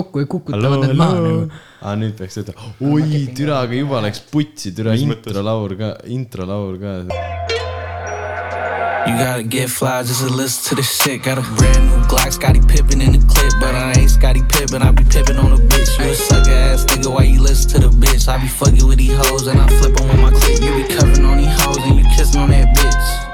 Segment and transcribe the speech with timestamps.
[0.00, 1.48] kokku ja kukutavad need maha nagu.
[1.82, 5.30] aa, nüüd peaks ütlema, oi, türa, aga juba läks putsi, türa Mis mõttes?
[5.32, 6.96] introlaul ka, introlaul ka.
[9.06, 11.22] You gotta get fly just to listen to this shit.
[11.24, 14.82] Got a brand new Glock, Scotty Pippen in the clip, but I ain't Scotty Pippen.
[14.82, 15.98] I be pippin' on a bitch.
[15.98, 18.28] You a sucker ass nigga, why you listen to the bitch?
[18.28, 20.60] I be fucking with these hoes and I flip 'em with my clip.
[20.60, 23.29] You be covering on these hoes and you kissing on that bitch.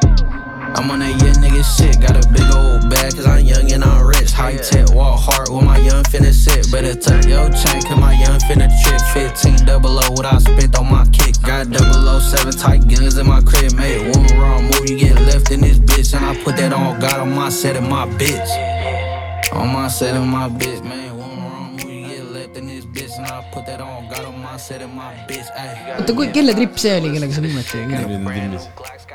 [0.76, 1.96] I'm on that young nigga shit.
[2.04, 4.30] Got a big old bag cause I'm young and I'm rich.
[4.32, 6.70] High tech, walk hard with my young finna sit.
[6.70, 9.00] Better tuck your chain cause my young finna trip.
[9.16, 11.40] 15 double O what I spent on my kick.
[11.40, 13.72] Got 007 tight guns in my crib.
[13.72, 16.14] Made one wrong move, you get left in this bitch.
[16.14, 18.50] And I put that on God on my set and my bitch.
[19.52, 21.16] On my set and my bitch, man.
[21.16, 23.16] One wrong move, you get left in this bitch.
[23.16, 25.48] And I put that on God on my set and my bitch.
[25.96, 29.05] Oota, kui, kelle tripp see oli, kellega sa viimati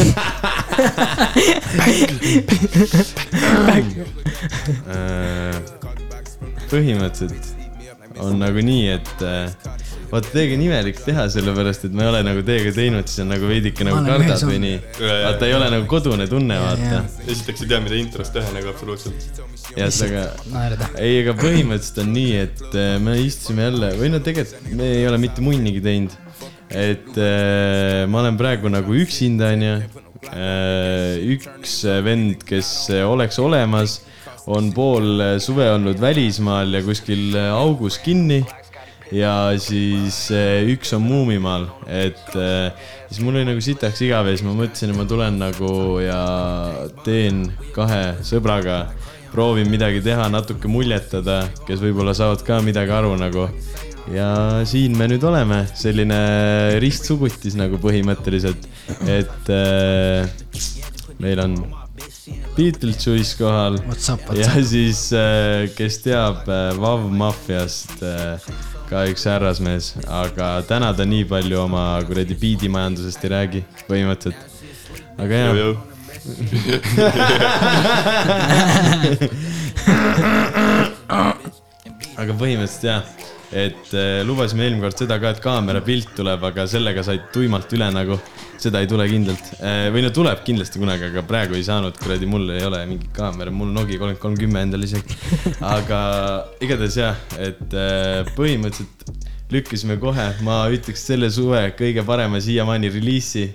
[0.02, 0.26] Glock,
[1.72, 3.06] Scotty Pippen in the
[3.42, 4.06] Hello.
[4.90, 5.54] Äh,
[6.72, 7.61] põhimõtteliselt
[8.20, 9.72] on nagu nii, et äh,
[10.12, 13.30] vaata teiega on imelik teha, sellepärast et ma ei ole nagu teiega teinud, siis on
[13.32, 14.80] nagu veidike nagu kardad või nii.
[14.98, 17.00] vaata ei ole nagu kodune tunne, vaata.
[17.24, 19.40] esiteks ei tea, mida intros teha nagu absoluutselt.
[19.76, 20.26] ja et aga
[21.00, 25.08] ei, aga põhimõtteliselt on nii, et äh, me istusime jälle või no tegelikult me ei
[25.08, 26.16] ole mitte munnigi teinud.
[26.68, 29.74] et äh, ma olen praegu nagu üksinda, onju.
[31.32, 34.02] üks vend, kes äh, oleks olemas,
[34.46, 38.42] on pool äh, suve olnud välismaal ja kuskil äh, augus kinni.
[39.12, 44.46] ja siis äh, üks on Muumimaal, et siis mul oli nagu sitaks igav ja siis
[44.46, 46.22] ma mõtlesin, et ma tulen nagu ja
[47.04, 47.44] teen
[47.76, 48.86] kahe sõbraga
[49.32, 53.46] proovin midagi teha, natuke muljetada, kes võib-olla saavad ka midagi aru nagu.
[54.12, 54.32] ja
[54.68, 56.18] siin me nüüd oleme, selline
[56.82, 58.64] ristsugutis nagu põhimõtteliselt,
[59.06, 60.26] et äh,
[61.20, 61.60] meil on
[63.38, 63.78] Kohal.
[63.86, 64.64] What's up, what's ja up?
[64.64, 65.12] siis,
[65.76, 67.92] kes teab äh, Vav Mafiast,
[68.90, 74.42] ka üks härrasmees, aga täna ta nii palju oma kuradi biidimajandusest ei räägi, põhimõtteliselt.
[75.18, 75.52] aga jah,
[82.22, 83.02] aga põhimõtteliselt jah,
[83.52, 87.72] et äh, lubasime eelmine kord seda ka, et kaamera pilt tuleb, aga sellega said tuimalt
[87.76, 88.18] üle nagu.
[88.62, 92.28] seda ei tule kindlalt äh, või no tuleb kindlasti kunagi, aga praegu ei saanud, kuradi,
[92.30, 95.16] mul ei ole mingit kaamera, mul Nokia kolmkümmend kolm kümme endal isegi.
[95.66, 95.98] aga
[96.62, 103.48] igatahes jah, et äh, põhimõtteliselt lükkasime kohe, ma ütleks selle suve kõige parema siiamaani reliisi,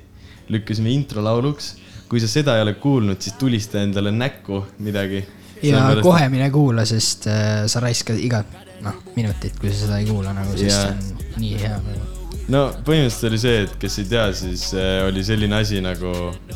[0.53, 1.75] lükkasime intro lauluks.
[2.07, 5.23] kui sa seda ei ole kuulnud, siis tulista endale näkku midagi.
[5.63, 7.31] ja kohe mine kuula, sest
[7.71, 10.85] sa raiskad igat, noh, minutit, kui sa seda ei kuula nagu, sest Jaa.
[10.85, 12.05] see on nii hea nagu.
[12.53, 16.11] no põhimõtteliselt oli see, et kes ei tea, siis äh, oli selline asi nagu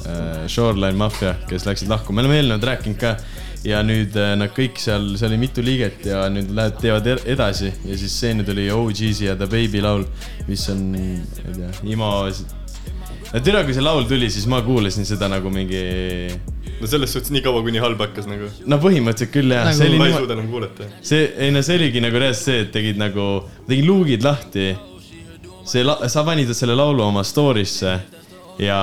[0.05, 3.15] äh, Shoreline Mafia, kes läksid lahku, me oleme eelnevalt rääkinud ka.
[3.67, 7.25] ja nüüd äh, nad kõik seal, seal oli mitu liiget ja nüüd lähevad, teevad er-
[7.35, 10.07] edasi ja siis see nüüd oli OG-si ja The Baby laul,
[10.47, 12.09] mis on, ma ei tea, Imo.
[13.33, 15.83] no tere, kui see laul tuli, siis ma kuulasin seda nagu mingi,
[16.81, 18.49] no selles suhtes nii kaua, kuni halb hakkas nagu.
[18.65, 20.87] no põhimõtteliselt küll jah Nagu- ma ei niimoodi suuda enam kuulata.
[21.01, 23.27] see, ei no see oligi nagu reaalselt see, et tegid nagu,
[23.67, 24.71] tegin luugid lahti.
[25.65, 27.99] see, sa panid selle laulu oma story'sse
[28.59, 28.79] ja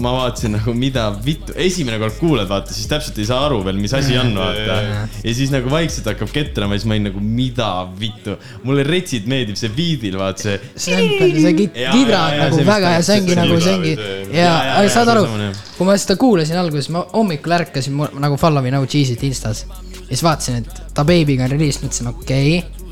[0.00, 3.80] ma vaatasin nagu mida vittu, esimene kord kuulad, vaata, siis täpselt ei saa aru veel,
[3.82, 4.78] mis asi on, vaata.
[5.22, 8.36] ja siis nagu vaikselt hakkab ketrama siis ma olin nagu mida vittu.
[8.66, 10.58] mulle retsid meeldib see beat'il, vaata see.
[10.76, 13.60] see on, see Jaa, kidra jaa, on nagu see, väga hea, see ongi see nagu,
[13.60, 15.24] see ongi see- ja aga saad aru
[15.76, 19.66] kui ma seda kuulasin alguses, ma hommikul ärkasin nagu follow me no cheese'it instas.
[19.66, 22.82] ja siis vaatasin, et ta Baby'ga on reliis, mõtlesin okei okay..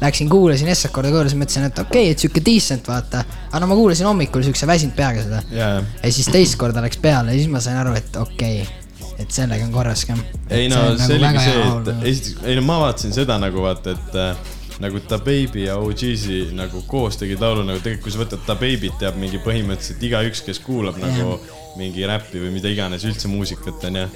[0.00, 3.22] Läksin kuulasin Essa korda korda, siis mõtlesin, et okei okay,, et sihuke decent vaata.
[3.48, 5.42] aga no ma kuulasin hommikul siukse väsinud peaga seda.
[5.56, 9.14] jaa, ja siis teist korda läks peale ja siis ma sain aru, et okei okay,,
[9.22, 10.18] et sellega on korras ka.
[10.50, 13.96] ei no nagu see oligi see, et esiteks, ei no ma vaatasin seda nagu vaata,
[13.96, 14.54] et äh,
[14.84, 18.56] nagu Da Baby ja OG-si nagu koos tegid laulu nagu tegelikult, kui sa võtad Da
[18.60, 21.38] Baby't teab mingi põhimõtteliselt igaüks, kes kuulab nagu
[21.80, 24.06] mingi räppi või mida iganes üldse muusikat onju.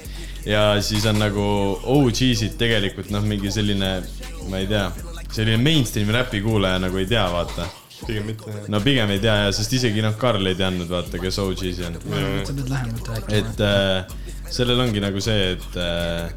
[0.45, 1.45] ja siis on nagu
[1.95, 3.91] OG-sid tegelikult noh, mingi selline,
[4.49, 4.87] ma ei tea,
[5.31, 7.67] selline mainstream'i räpi kuulaja nagu ei tea, vaata.
[8.01, 8.57] pigem mitte.
[8.73, 11.97] no pigem ei tea ja, sest isegi noh, Karl ei teadnud, vaata, kes OG-si on
[12.01, 13.39] sa pead lähemalt rääkima.
[13.39, 16.31] et äh, sellel ongi nagu see, et äh,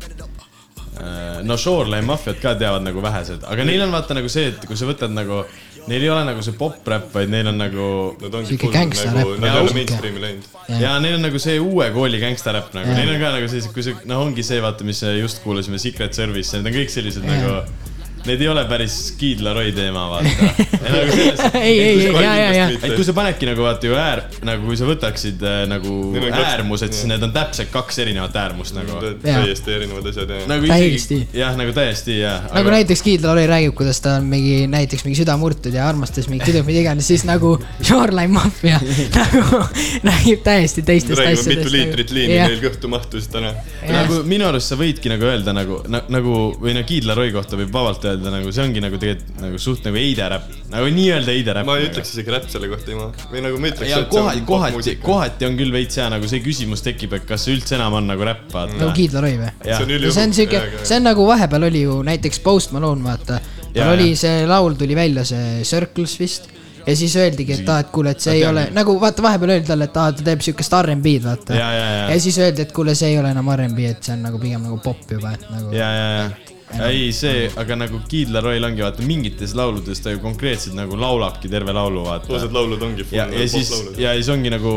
[1.01, 4.67] äh, no Shoreline Mafiat ka teavad nagu vähesed, aga neil on vaata nagu see, et
[4.69, 5.41] kui sa võtad nagu,
[5.89, 7.89] neil ei ole nagu see pop-räpp, vaid neil on nagu
[8.21, 10.53] Nad ongi gangsta nagu, nad ei ole mainstream'i läinud.
[10.85, 13.89] ja neil on nagu see uue kooli gängstaräpp nagu, neil on ka nagu sellised, kui
[13.89, 17.41] see, noh, ongi see, vaata, mis just kuulasime, Secret Service, need on kõik sellised Jaa.
[17.41, 17.93] nagu
[18.29, 20.49] need ei ole päris Kid Laroi teema, vaata.
[20.95, 22.69] nagu selles, ei, ei, ei, ja, ja, ja.
[22.75, 25.95] et kui sa panedki nagu vaata ju äär, nagu kui sa võtaksid äh, nagu
[26.31, 27.13] äärmused, siis jah.
[27.13, 29.01] need on täpselt kaks erinevat äärmust nagu.
[29.23, 30.41] täiesti erinevad asjad ja.
[30.51, 31.21] nagu Täiesti.
[31.21, 32.49] isegi, jah, nagu täiesti jah.
[32.55, 36.29] nagu näiteks Kid Laroi räägib, kuidas ta on mingi, näiteks mingi süda murtud ja armastas
[36.31, 38.81] mingit tüdrukut, mida iganes, siis nagu Shoreline Mafia
[39.21, 39.63] nagu
[40.05, 41.65] räägib täiesti teistest räägime, asjadest.
[41.65, 43.55] mitu liitrit liini jah, neil kõhtu mahtus täna.
[43.89, 47.73] nagu minu arust sa võidki nagu öelda nagu, nagu või no Kid Laroi kohta võib
[47.75, 51.69] vabalt öelda nagu see ongi nagu tegelikult nagu suht nagu eideräpp, nagu nii-öelda eideräpp.
[51.69, 53.91] ma ei ütleks isegi räpp selle kohta ima, või nagu ma ütleks.
[53.91, 57.57] ja kohati, kohati, kohati on küll veits hea, nagu see küsimus tekib, et kas see
[57.57, 58.97] üldse enam on nagu räpp, nagu vaata.
[58.97, 59.53] Kid Laroi või?
[59.69, 63.41] jah see on, siuke, see on nagu vahepeal oli ju näiteks Post Malone, vaata.
[63.75, 66.51] tal oli see laul tuli välja, see Circles vist.
[66.87, 69.71] ja siis öeldigi, et aa, et kuule, et see ei ole nagu vaata, vahepeal öeldi
[69.71, 71.57] talle, et aa, ta teeb siukest R'n'B-d, vaata.
[71.57, 74.17] ja, ja, ja ja, siis öeldi, et kuule, see ei ole enam R'n'B, et see
[74.17, 75.73] on nagu pigem nagu pop juba, et nagu.
[75.73, 80.21] ja, ja, ja ei, see, aga nagu Kid Laroil ongi vaata mingites lauludes ta ju
[80.23, 82.55] konkreetselt nagu laulabki terve laulu, vaata osad.
[82.55, 83.07] laulud ongi.
[83.15, 83.71] ja, ja siis,
[84.01, 84.75] ja siis ongi nagu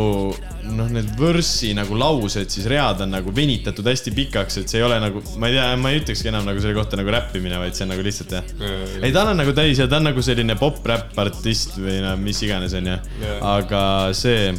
[0.77, 4.87] noh, need võrssi nagu laused, siis read on nagu venitatud hästi pikaks, et see ei
[4.87, 7.77] ole nagu, ma ei tea, ma ei ütlekski enam nagu selle kohta nagu räppimine, vaid
[7.77, 8.55] see on nagu lihtsalt jah.
[9.01, 12.43] ei, ta on nagu täis ja ta on nagu selline pop-räpp artist või no mis
[12.45, 12.99] iganes, onju.
[13.47, 13.81] Aga
[14.17, 14.51] see,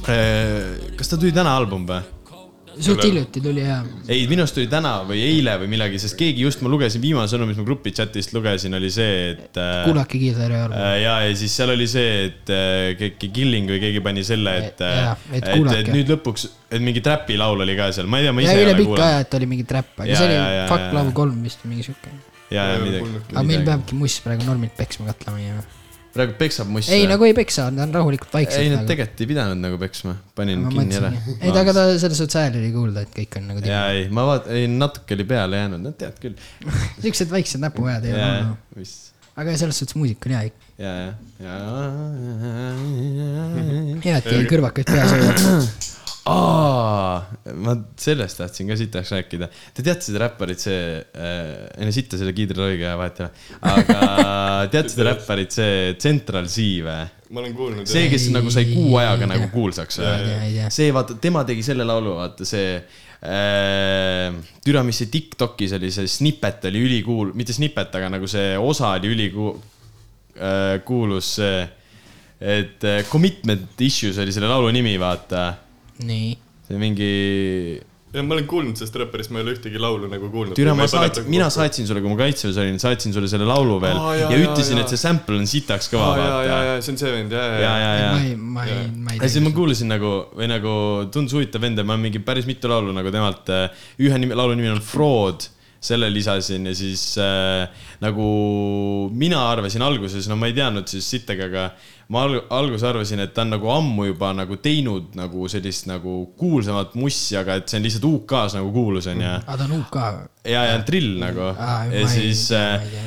[0.00, 2.00] kas ta tuli täna album või?
[2.84, 3.78] Suht hiljuti tuli ja.
[4.08, 7.34] ei, minu arust tuli täna või eile või millalgi, sest keegi just, ma lugesin viimase
[7.34, 10.84] sõnumi, mis ma grupi chat'ist lugesin, oli see, et äh, kuulake Laroi albumit.
[10.84, 14.56] Äh, ja, ja siis seal oli see, et äh, keegi Killing või keegi pani selle,
[14.62, 18.20] et, Jaa, et et, et, nüüd lõpuks, et mingi trapi laul oli ka seal, ma
[18.20, 19.06] ei tea, ma ja ise ei üle ole pika kuulanud.
[19.08, 20.94] aja, et oli mingi trap, aga Jaa, see oli jaa, jaa, Fuck jaa.
[20.98, 22.14] Love kolm vist või mingi siuke.
[22.50, 23.20] ja, ja midagi.
[23.34, 23.68] aga meil.
[23.68, 25.79] peabki muss praegu normilt peksma katlama minema.
[26.14, 26.88] Praegu peksab muss.
[26.92, 28.90] ei, nagu ei peksa, ta on rahulikult vaikselt ei, nad nagu.
[28.90, 32.58] tegelikult ei pidanud nagu peksma, panin ma kinni ära ei, aga ta selles suhtes hääl
[32.60, 35.84] oli kuulda, et kõik on nagu ja ei, ma vaatan, ei natuke oli peale jäänud,
[35.84, 36.48] no tead küll.
[37.04, 38.96] siuksed väiksed näpuajad ei ole ja mis,
[39.38, 40.74] aga selles suhtes muusika oli hea ikka.
[40.82, 41.60] ja, ja,
[44.08, 45.46] hea, et teil kõrvakaid peas hoiab.
[46.30, 49.48] aa, ma sellest tahtsin ka sitaks rääkida.
[49.74, 53.98] Te teate seda räpparit, see äh,, enne sitta selle kiidriloiga vahet ei ole, aga
[54.72, 57.00] teate seda räpparit, see Central C või?
[57.30, 57.86] ma olen kuulnud.
[57.86, 60.70] see, kes nagu sai kuu ajaga Ei nagu kuulsaks Ei tea, ei tea.
[60.74, 64.38] see vaata, tema tegi selle laulu, vaata see äh,.
[64.64, 68.96] türa, mis see Tiktokis oli, see snippet oli ülikuul, mitte snippet, aga nagu see osa
[68.98, 69.54] oli ülikuul
[70.34, 71.62] äh,, kuulus see,
[72.40, 75.50] et äh, commitment issues oli selle laulu nimi, vaata.
[76.06, 76.34] nii.
[76.68, 77.12] see mingi
[78.10, 80.56] ja ma olen kuulnud sellest räpparist, ma ei ole ühtegi laulu nagu kuulnud.
[80.58, 84.00] türa, ma saatsin, mina saatsin sulle, kui ma kaitseväes olin, saatsin sulle selle laulu veel
[84.00, 87.00] Aa, ja, ja ütlesin, et see sample on sitaks kõva, ja, ja, ja see on
[87.04, 88.24] see vend, ja, ja, ja, ja, ja ma.
[88.24, 89.58] ei, ma ei, ma ei ja siis ma tea.
[89.60, 90.74] kuulasin nagu või nagu
[91.14, 93.54] tundus huvitav vend ja ma mingi päris mitu laulu nagu temalt,
[94.02, 95.46] ühe nimi, laulu nimi on Fraud,
[95.80, 97.64] selle lisasin ja siis äh,
[98.04, 98.24] nagu
[99.16, 101.70] mina arvasin alguses, no ma ei teadnud siis sittagi, aga
[102.12, 106.18] ma al alguses arvasin, et ta on nagu ammu juba nagu teinud nagu sellist nagu
[106.40, 109.78] kuulsamat mussi, aga et see on lihtsalt UK-s nagu kuulus on ja, aga ta on
[109.78, 109.96] UK.
[110.52, 113.06] ja, ja drill nagu Aa, ma ja siis äh, ei tea.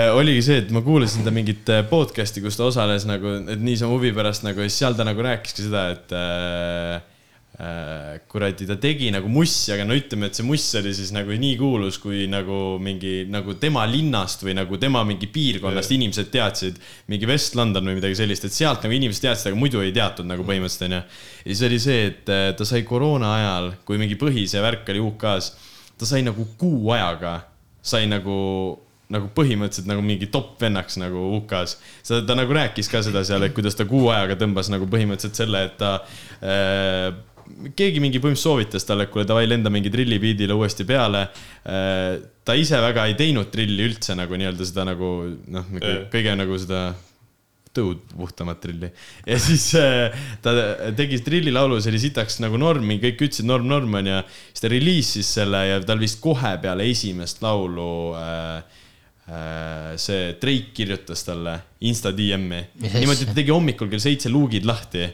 [0.00, 3.64] äh, oligi see, et ma kuulasin ta mingit äh, podcast'i, kus ta osales nagu, et
[3.64, 7.09] niisama huvi pärast nagu ja siis seal ta nagu rääkiski seda, et äh, äh,
[8.30, 11.56] kuradi, ta tegi nagu mussi, aga no ütleme, et see muss oli siis nagu nii
[11.60, 15.98] kuulus, kui nagu mingi nagu tema linnast või nagu tema mingi piirkonnast yeah.
[15.98, 16.78] inimesed teadsid,
[17.12, 20.28] mingi West London või midagi sellist, et sealt nagu inimesed teadsid, aga muidu ei teatud
[20.30, 21.02] nagu põhimõtteliselt onju.
[21.42, 25.02] ja siis oli see, et äh, ta sai koroona ajal, kui mingi põhise värk oli
[25.10, 27.40] UK-s, ta sai nagu kuu ajaga,
[27.84, 28.38] sai nagu
[29.10, 31.76] nagu põhimõtteliselt nagu mingi top vennaks nagu UK-s.
[32.06, 35.40] ta, ta nagu rääkis ka seda seal, et kuidas ta kuu ajaga tõmbas nagu põhimõtteliselt
[35.42, 35.96] selle, et ta
[36.38, 37.10] äh,
[37.76, 42.18] keegi mingi põhimõtteliselt soovitas talle, et kuule davai, lenda mingi trillibiidile uuesti peale äh,.
[42.44, 45.12] ta ise väga ei teinud trilli üldse nagu nii-öelda seda nagu
[45.52, 46.02] noh, Jaa.
[46.12, 46.90] kõige nagu seda
[47.76, 48.90] tõud puhtamat trilli
[49.28, 50.54] ja siis äh, ta
[50.98, 54.72] tegi trillilaulu, see oli sitaks nagu normi, kõik ütlesid norm, norm on ja siis ta
[54.72, 58.79] reliisis selle ja tal vist kohe peale esimest laulu äh,
[60.00, 61.52] see Drake kirjutas talle
[61.86, 65.04] Insta DM-i Mis niimoodi, ta tegi hommikul kell seitse luugid lahti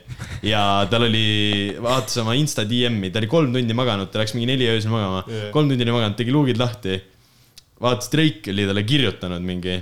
[0.49, 4.49] ja tal oli, vaatas oma Insta DM-i, ta oli kolm tundi maganud, ta läks mingi
[4.53, 6.97] neli öösel magama yeah., kolm tundi oli maganud, tegi luugid lahti.
[7.83, 9.77] vaatas, Drake oli talle kirjutanud mingi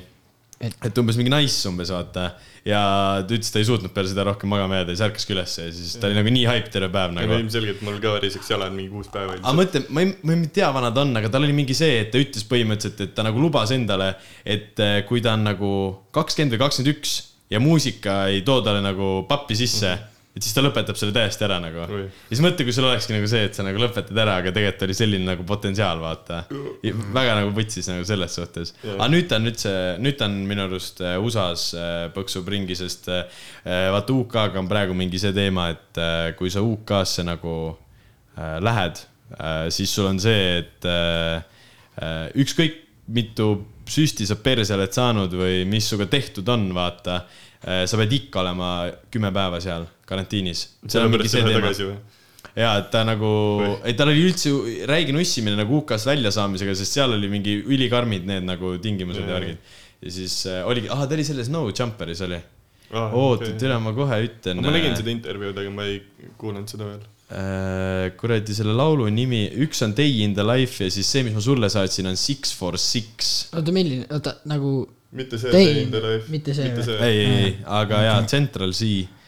[0.65, 2.33] Et- et umbes mingi nice umbes vaata
[2.65, 2.81] ja
[3.21, 5.75] ta ütles, ta ei suutnud peale seda rohkem magama jääda ja siis ärkaski ülesse ja
[5.77, 7.37] siis ta oli nagu nii hype terve päev nagu.
[7.37, 10.49] ilmselgelt mul ka väriseks jalad mingi kuus päeva aga ma ütlen, ma ei, ma ei
[10.55, 13.27] tea, vana ta on, aga tal oli mingi see, et ta ütles põhimõtteliselt, et ta
[13.27, 14.15] nagu lubas endale,
[14.49, 15.71] et eh, kui ta on nagu
[16.17, 17.15] kakskümmend või kakskümmend üks
[17.53, 19.93] ja muusika ei too talle nagu pappi sisse,
[20.35, 21.85] et siis ta lõpetab selle täiesti ära nagu.
[21.87, 24.83] Ja siis mõtle, kui sul olekski nagu see, et sa nagu lõpetad ära, aga tegelikult
[24.89, 26.41] oli selline nagu potentsiaal, vaata.
[27.15, 28.75] väga nagu võtsis nagu selles suhtes.
[28.97, 32.75] Aga nüüd ta on üldse, nüüd ta on minu arust äh, USA-s äh, põksub ringi,
[32.79, 33.47] sest äh,
[33.95, 36.03] vaata UK-ga on praegu mingi see teema, et
[36.39, 39.07] kui sa UK-sse nagu äh, lähed,
[39.75, 40.85] siis sul on see, et
[42.39, 42.77] ükskõik
[43.17, 43.47] mitu
[43.89, 47.25] süsti sa perse oled saanud või mis sinuga tehtud on, vaata.
[47.65, 48.71] sa pead ikka olema
[49.11, 50.69] kümme päeva seal karantiinis.
[52.55, 53.31] ja et ta nagu
[53.83, 54.53] et tal oli üldse
[54.89, 59.73] räige nussimine nagu UK-st väljasaamisega, sest seal oli mingi ülikarmid need nagu tingimused ja värgid.
[60.05, 62.39] ja siis äh, oligi, ah ta oli selles No Jumperis oli.
[62.95, 64.61] Ah, oota okei., tere, ma kohe ütlen.
[64.63, 65.99] ma nägin seda intervjuud, aga ma ei
[66.39, 67.01] kuulanud seda veel.
[67.35, 71.35] äh, kuradi selle laulu nimi, üks on Day in the life ja siis see, mis
[71.35, 73.33] ma sulle saatsin, on Six for Six.
[73.57, 74.77] oota, milline, oota nagu,
[75.17, 76.31] mitte see Day in- the Life.
[76.31, 79.24] mitte see ei, ei, ei, aga jaa, Central C äh,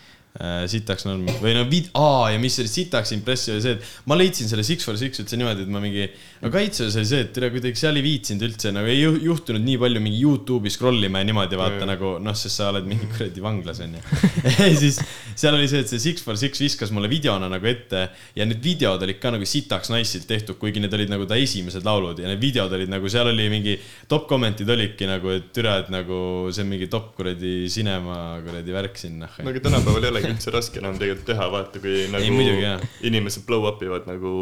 [0.69, 4.19] sitaks norm või no vid-, aa ja mis oli sitaks impressi oli see, et ma
[4.19, 6.07] leidsin selle Six for Six üldse niimoodi, et ma mingi,
[6.43, 9.65] no kaitseväes oli see, et tere, kuidagi seal ei viitsinud üldse nagu ei ju- juhtunud
[9.65, 11.91] nii palju mingi Youtube'i scroll ima ja niimoodi vaata Jaa.
[11.93, 14.03] nagu noh, sest sa oled mingi kuradi vanglas onju.
[14.61, 15.01] ja siis
[15.37, 18.61] seal oli see, et see Six for Six viskas mulle videona nagu ette ja need
[18.65, 22.29] videod olid ka nagu sitaks nice'ilt tehtud, kuigi need olid nagu ta esimesed laulud ja
[22.29, 23.77] need videod olid nagu seal oli mingi
[24.11, 26.21] top comment'id olidki nagu, et türa, et nagu
[26.53, 29.41] see on mingi top kuradi cinema kuradi värk siin noh.
[29.41, 32.83] no aga tänapäeval ei olegi üldse raske enam tegelikult teha, vaata kui nagu muidugi, jah.
[33.07, 34.33] inimesed blow up ivad nagu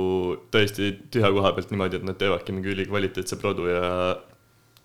[0.55, 3.85] tõesti tühja koha pealt niimoodi, et nad teevadki mingi ülikvaliteetse produ ja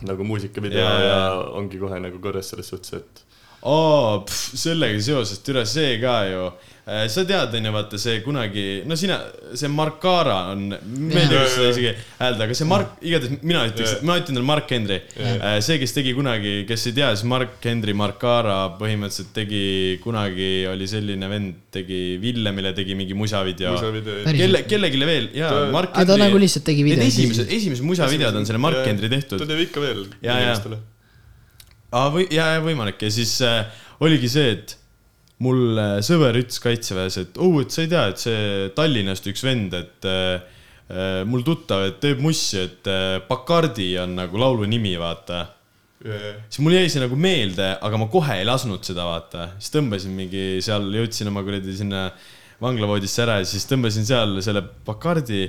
[0.08, 1.42] nagu muusikavideo ja, ja jaa.
[1.60, 3.26] ongi kohe nagu korras selles suhtes, et
[3.68, 6.44] aa, sellega seoses, türa see ka ju.
[7.12, 9.18] Sa tead, onju, vaata see kunagi, no sina,
[9.58, 13.62] see Markara on, ma ei tea, kas seda isegi häälda, aga see Mark, igatahes mina
[13.70, 14.98] ütleks Jaa., ma ütlen talle Mark Henry.
[15.66, 19.64] see, kes tegi kunagi, kes ei tea, siis Mark Henry Markara põhimõtteliselt tegi
[20.04, 23.76] kunagi, oli selline vend, tegi Villemile tegi mingi musavideo.
[23.78, 27.86] Päris- kelle, kellelegi veel, jaa Ta-, Mark Aga ta nagu lihtsalt tegi videoid esimesed, esimesed
[27.86, 29.50] musavideod on selle Mark Henry tehtud ta.
[29.50, 30.42] teeb ikka veel Jaa, jaa.
[30.48, 30.82] inimestele.
[31.94, 33.70] aa, või, ja, ja võimalik ja siis äh,
[34.02, 34.79] oligi see, et
[35.44, 39.44] mul äh, sõber ütles kaitseväes, et oh, et sa ei tea, et see Tallinnast üks
[39.46, 40.42] vend, et äh,
[40.92, 45.48] äh, mul tuttav, et teeb mussi, et äh, Bacardi on nagu laulu nimi, vaata.
[46.00, 50.14] siis mul jäi see nagu meelde, aga ma kohe ei lasknud seda vaata, siis tõmbasin
[50.16, 52.06] mingi seal, jõudsin oma kuradi sinna
[52.64, 55.48] vanglavoodisse ära ja siis tõmbasin seal selle Bacardi.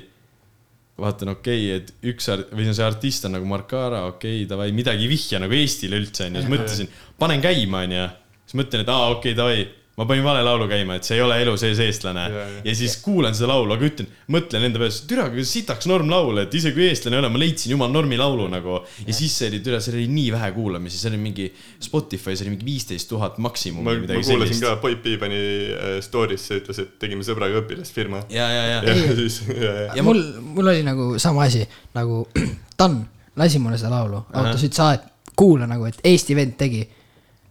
[1.01, 4.49] Vaatan, okei okay,, et üks art- või no see artist on nagu Markara, okei okay,,
[4.51, 8.03] davai, midagi vihja nagu Eestile üldse onju, siis mõtlesin, panen käima onju.
[8.45, 9.63] siis mõtlen, et aa, okei okay,, davai,
[10.01, 12.63] ma panin vale laulu käima, et see ei ole elu sees eestlane Jaa, jaa.
[12.65, 16.41] ja siis kuulan seda laulu, aga ütlen, mõtlen enda peas, türa, kui sitaks norm laul,
[16.41, 18.81] et isegi kui eestlane ei ole, ma leidsin jumal normi laulu nagu.
[19.05, 21.51] ja siis see oli, türa, seal oli nii vähe kuulamisi, see oli mingi
[21.85, 24.65] Spotify's oli mingi viisteist tuhat maksimum ma, ma kuulasin sellist.
[24.65, 25.41] ka, Boy P pani
[25.77, 28.25] äh, story'sse, ütles, et tegime sõbraga õpilasfirma.
[28.33, 29.17] ja, ja, ja, ja Ei.
[29.21, 29.95] siis, ja, ja.
[30.01, 30.23] Ja mul,
[30.57, 32.25] mul oli nagu sama asi nagu
[32.81, 33.03] Dan
[33.37, 36.81] lasi mulle seda laulu, autos ütles, et kuula nagu, et Eesti vend tegi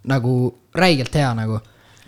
[0.10, 0.34] nagu
[0.76, 1.60] räigelt hea nagu.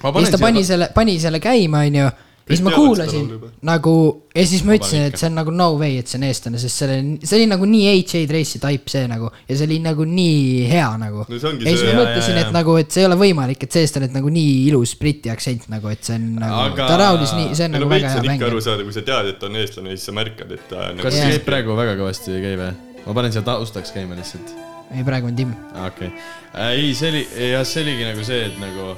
[0.01, 2.10] Ma ja siis ta siia- pani selle, pani selle käima, onju.
[2.41, 3.27] ja siis ma seda kuulasin
[3.70, 3.93] nagu
[4.36, 6.81] ja siis ma ütlesin, et see on nagu no way, et see on eestlane, sest
[6.81, 8.24] see oli, see oli nagu nii H.A.
[8.31, 11.27] Tracy type see nagu ja see oli nagu nii hea nagu.
[11.29, 14.10] No ja siis ma mõtlesin, et nagu, et see ei ole võimalik, et see eestlane,
[14.10, 17.53] et nagu nii ilus briti aktsent nagu, et see on nagu Aga-, ta laulis nii,
[17.53, 18.65] see on no nagu väga hea on ikka mäng aru.
[18.67, 21.31] saada, kui sa tead, et on eestlane, siis sa märkad, et ta nagu kas see
[21.36, 22.74] käib praegu väga kõvasti ei käi või?
[23.05, 24.51] ma panen siia taustaks käima lihtsalt
[24.91, 25.55] ei, praegu on Tim.
[25.74, 26.75] aa, okei okay..
[26.75, 28.96] ei, see oli, jah, see oligi nagu see, et nagu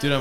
[0.00, 0.20] türa,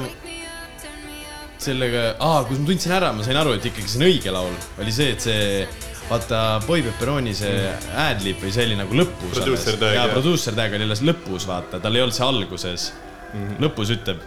[1.66, 4.56] sellega, aa, kus ma tundsin ära, ma sain aru, et ikkagi see on õige laul,
[4.84, 5.68] oli see, et see
[6.10, 7.70] vaata, Boy Pepperoni see
[8.06, 9.40] ad-lib või see oli nagu lõpus.
[9.42, 10.10] Jah.
[10.14, 13.40] producer tag oli alles lõpus, vaata, tal ei olnud see alguses mm.
[13.40, 13.62] -hmm.
[13.66, 14.22] lõpus ütleb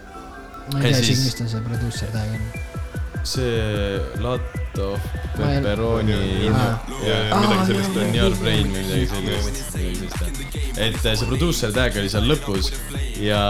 [0.73, 2.43] ma Ja ei tea siis- isegi, mis ta see produusser tag on.
[3.25, 6.15] see Lato Ei- Pepperoni
[6.51, 6.71] Aa.
[7.07, 8.15] ja midagi sellist on.
[8.17, 10.25] your brain või midagi sellist.
[10.79, 12.73] et äh, see produusser tag oli seal lõpus
[13.23, 13.43] ja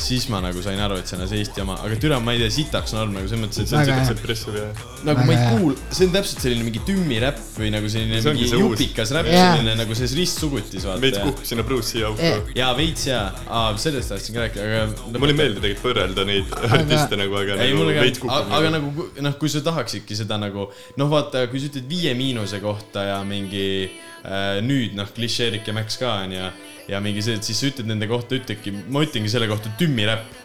[0.00, 2.42] siis ma nagu sain aru, et see on see Eesti oma, aga türa, ma ei
[2.42, 4.68] tea, sitaks norm nagu selles mõttes, et see on siuke depressive ja.
[5.08, 9.12] nagu ma ei kuul-, see on täpselt selline mingi tümmiräpp või nagu selline mingi jupikas
[9.16, 11.24] räpp, selline nagu see ristsugutis veits vaata.
[11.30, 15.16] kukkus sinna Bruce'i auku jaa, veits jaa, aa sellest tahtsin ka rääkida, aga.
[15.16, 18.74] mulle ei meeldi tegelikult võrrelda neid artiste nagu, aga ei, nagu mulle veits ka, aga
[18.76, 20.68] nagu noh, kui sa tahaksidki seda nagu
[21.00, 25.76] noh, vaata, kui sa ütled Viie Miinuse kohta ja mingi äh, nüüd noh, klišeerik ja
[25.76, 26.50] Max ka onju
[26.90, 30.38] ja mingi see, et siis sa ütled nende kohta, ütledki, ma ütlengi selle kohta tümmiräpp.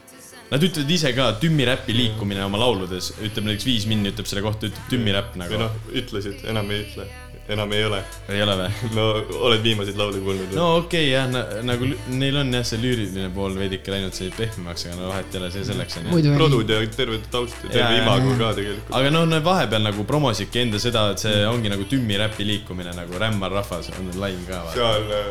[0.46, 4.70] Nad ütlevad ise ka tümmiräpi liikumine oma lauludes, ütleb näiteks Viis Minni ütleb selle kohta,
[4.70, 7.08] ütleb tümmiräpp või nagu noh, ütlesid, enam ei ütle.
[7.50, 8.00] Enam ei ole.
[8.30, 8.90] ei ole või?
[8.96, 9.06] no
[9.48, 10.58] oled viimaseid laule kuulnud või?
[10.58, 14.32] no okei okay, jah na,, nagu neil on jah, see lüüriline pool veidike läinud see
[14.36, 16.36] pehmemaks, aga no vahet ei ole, see selleks on ju.
[16.40, 18.96] produd ja terve taust ja terve imago ka tegelikult.
[19.02, 22.96] aga noh, nad vahepeal nagu promosidki enda seda, et see ongi nagu tümmi räpi liikumine
[22.98, 25.30] nagu Rämmar rahvas on laim ka seal äh,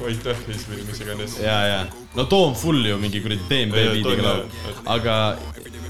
[0.00, 1.38] White Death'is või mis iganes.
[1.40, 1.78] ja, ja
[2.18, 5.14] no Tom Full ju mingi kuradi DMB Tom, laul aga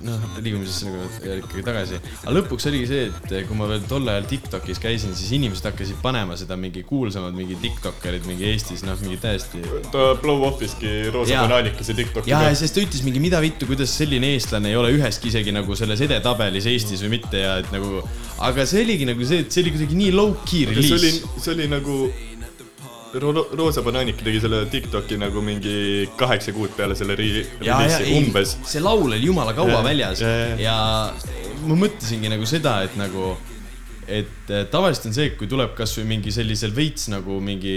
[0.04, 1.06] noh, liigume siis nagu
[1.40, 2.00] ikkagi tagasi.
[2.22, 6.00] aga lõpuks oligi see, et kui ma veel tol ajal Tiktokis käisin, siis inimesed hakkasid
[6.04, 9.62] panema seda mingi kuulsamad mingi Tiktokerid mingi Eestis, noh, mingi täiesti
[9.94, 13.94] ta blow off'iski Roosa banaanikese Tiktoki ja, ja sest ta ütles mingi mida vittu, kuidas
[13.96, 18.02] selline eestlane ei ole üheski isegi nagu selles edetabelis Eestis või mitte ja et nagu,
[18.44, 21.44] aga see oligi nagu see, et see oli kuidagi nii low-key aga see oli reliis.,
[21.44, 21.98] see oli nagu
[23.14, 28.02] Roosa Banaanik tegi selle Tiktoki nagu mingi kaheksa kuud peale selle ri- ja, ja reliisi
[28.10, 30.56] ei umbes., see laul oli jumala kaua Ja, väljas ja, ja.
[30.60, 30.76] ja
[31.66, 33.30] ma mõtlesingi nagu seda, et nagu,
[34.06, 37.76] et eh, tavaliselt on see, kui tuleb kasvõi mingi sellisel veits nagu mingi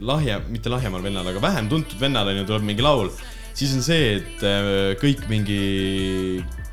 [0.00, 3.10] lahja, mitte lahjemal vennal, aga vähem tuntud vennal on ju, tuleb mingi laul,
[3.56, 5.60] siis on see, et eh, kõik mingi,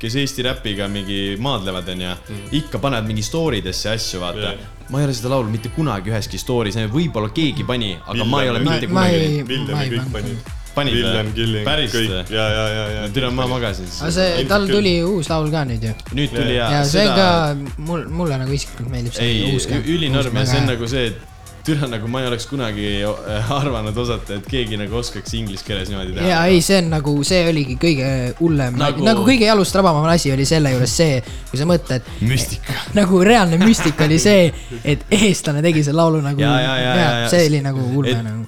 [0.00, 2.14] kes Eesti räpiga mingi maadlevad, onju,
[2.60, 4.74] ikka panevad mingi story desse asju, vaata Jaa.
[4.88, 8.52] Ma ei ole seda laulu mitte kunagi üheski story's, võib-olla keegi pani, aga ma ei
[8.52, 10.54] ole Villem- mitte kunagi Villem ei kõik panid.
[10.78, 11.32] Panid või?
[11.34, 12.20] Villem, Päris kõik või?
[12.36, 13.06] ja, ja, ja, ja.
[13.14, 14.10] tere, ma magasin aga.
[14.14, 14.76] see, tal küll.
[14.78, 15.94] tuli uus laul ka nüüd ju.
[16.14, 17.24] nüüd tuli ja, ja see on seda...
[17.24, 20.90] ka, mul, mulle nagu isiklikult meeldib see ei uus ka., ülinorm ja see on nagu
[20.92, 21.27] see, et
[21.68, 25.90] türa nagu ma ei oleks kunagi äh, arvanud osata, et keegi nagu oskaks inglise keeles
[25.92, 26.28] niimoodi teha.
[26.32, 28.08] ja ei, see on nagu, see oligi kõige
[28.40, 31.20] hullem Nagu- nagu..., kõige jalust rabavam asi oli selle juures see,
[31.50, 32.76] kui sa mõtled, müstika.
[32.98, 34.48] nagu reaalne müstika oli see,
[34.84, 37.30] et eestlane tegi selle laulu nagu, Ja, ja, ja, ja, ja.
[37.32, 38.46] see oli nagu ulme Et- nagu.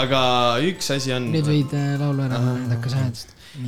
[0.00, 0.22] aga
[0.68, 1.30] üks asi on.
[1.34, 3.22] nüüd võid äh, laulu ära panna, nüüd hakkas häält.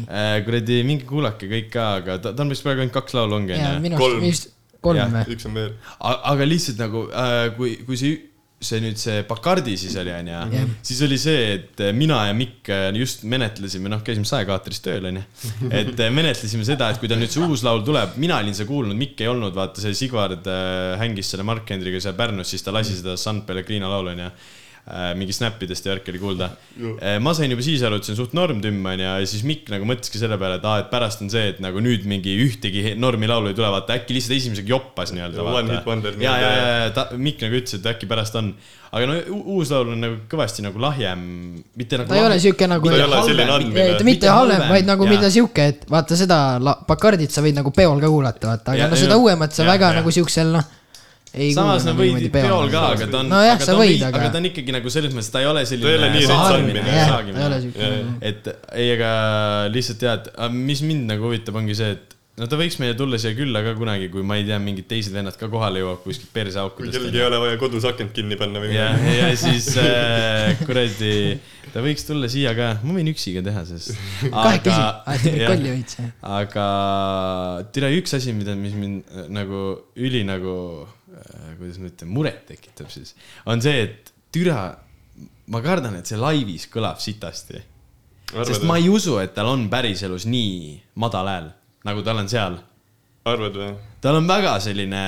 [0.06, 0.34] äh,.
[0.46, 3.56] kuradi, minge kuulake kõik ka, aga ta, ta on vist praegu ainult kaks laulu ongi
[3.56, 3.80] ja onju.
[3.88, 4.20] minu Kolm.
[4.82, 5.24] kolm või?
[5.34, 5.72] üks on veel.
[6.02, 8.20] aga lihtsalt nagu äh,, kui, kui see,
[8.64, 10.70] see nüüd see Bacardi siis oli onju Jah.
[10.84, 15.24] siis oli see, et mina ja Mikk äh, just menetlesime, noh, käisime saekaatris tööl onju.
[15.82, 18.70] et äh, menetlesime seda, et kui tal nüüd see uus laul tuleb, mina olin seda
[18.70, 20.48] kuulnud, Mikk ei olnud, vaata see Sigvard
[21.02, 24.32] hängis selle Mark Hendriga seal Pärnus, siis ta lasi seda San Pellegrino laulu onju
[25.14, 26.48] mingi snappidest ja värk oli kuulda.
[27.22, 29.86] ma sain juba siis aru, et see on suht normtümm onju ja siis Mikk nagu
[29.86, 33.30] mõtleski selle peale, et aa, et pärast on see, et nagu nüüd mingi ühtegi normi
[33.30, 35.44] laulu ei tule, vaata äkki lihtsalt esimesega joppas nii-öelda.
[35.46, 36.50] One hit wonder ja, ja,
[36.82, 38.50] ja ta, Mikk nagu ütles, et äkki pärast on.
[38.92, 39.14] aga no
[39.54, 41.22] uus laul on nagu kõvasti nagu lahjem,
[41.78, 42.10] mitte nagu.
[42.10, 43.86] ta ei ole siuke nagu, Ta ei ole selline andmine.
[43.94, 46.42] mitte, mitte halvem, vaid nagu mida siuke, et vaata seda
[46.90, 49.70] Bacardit sa võid nagu peol ka kuulata, vaata, aga Ja- no seda uuemat sa ja-
[49.70, 50.00] väga ja.
[50.02, 50.64] nagu siuksel noh.
[51.32, 53.30] Ei samas kuula no nagu võid niimoodi peol ka, aga ta on.
[53.32, 55.42] nojah, aga sa ta on võid, aga aga ta on ikkagi nagu selles mõttes, ta
[55.42, 55.88] ei ole selline.
[55.88, 56.86] Ta ei ole nii rets andmine.
[56.86, 57.36] jah, saagimine.
[57.38, 57.92] ta ei ole siuke
[58.32, 59.12] et ei, ega
[59.72, 63.34] lihtsalt tead, mis mind nagu huvitab, ongi see, et no ta võiks meile tulla siia
[63.36, 66.36] külla ka kunagi, kui ma ei tea, mingid teised vennad ka kohale jõuavad kuskilt kui
[66.38, 66.96] perseaukudest.
[66.96, 69.18] kellelgi ei ole vaja kodus akent kinni panna või ja, midagi.
[69.18, 71.12] ja siis äh, kuradi,
[71.74, 73.92] ta võiks tulla siia ka, ma võin üksi ka teha, sest.
[74.32, 76.00] kahekesi, kolli veits.
[76.40, 76.66] aga
[77.76, 79.66] tere, üks asi, mida, mis mind äh, nagu
[80.00, 80.56] üli nagu,
[81.58, 83.14] kuidas ma ütlen, muret tekitab siis,
[83.46, 84.60] on see, et türa,
[85.52, 87.62] ma kardan, et see laivis kõlab sitasti.
[88.32, 91.50] sest ma ei usu, et tal on päriselus nii madal hääl,
[91.88, 92.56] nagu tal on seal.
[93.28, 93.74] arvad või?
[94.02, 95.02] tal on väga selline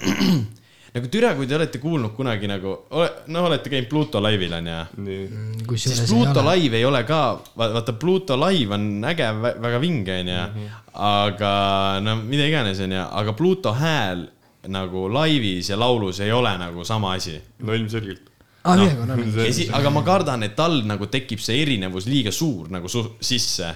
[0.94, 5.76] nagu türa, kui te olete kuulnud kunagi nagu, noh, olete käinud Pluto laivil onju nii.
[5.78, 7.20] siis Pluto live ei ole ka,
[7.60, 10.66] vaata Pluto live on äge, väga vinge onju,
[11.06, 11.54] aga
[12.02, 14.26] no mida iganes onju, aga Pluto hääl
[14.72, 17.36] nagu laivis ja laulus ei ole nagu sama asi.
[17.58, 18.22] no ilmselgelt.
[18.66, 19.36] midagi on olnud.
[19.44, 23.04] ja si-, aga ma kardan, et tal nagu tekib see erinevus liiga suur nagu su
[23.20, 23.74] sisse,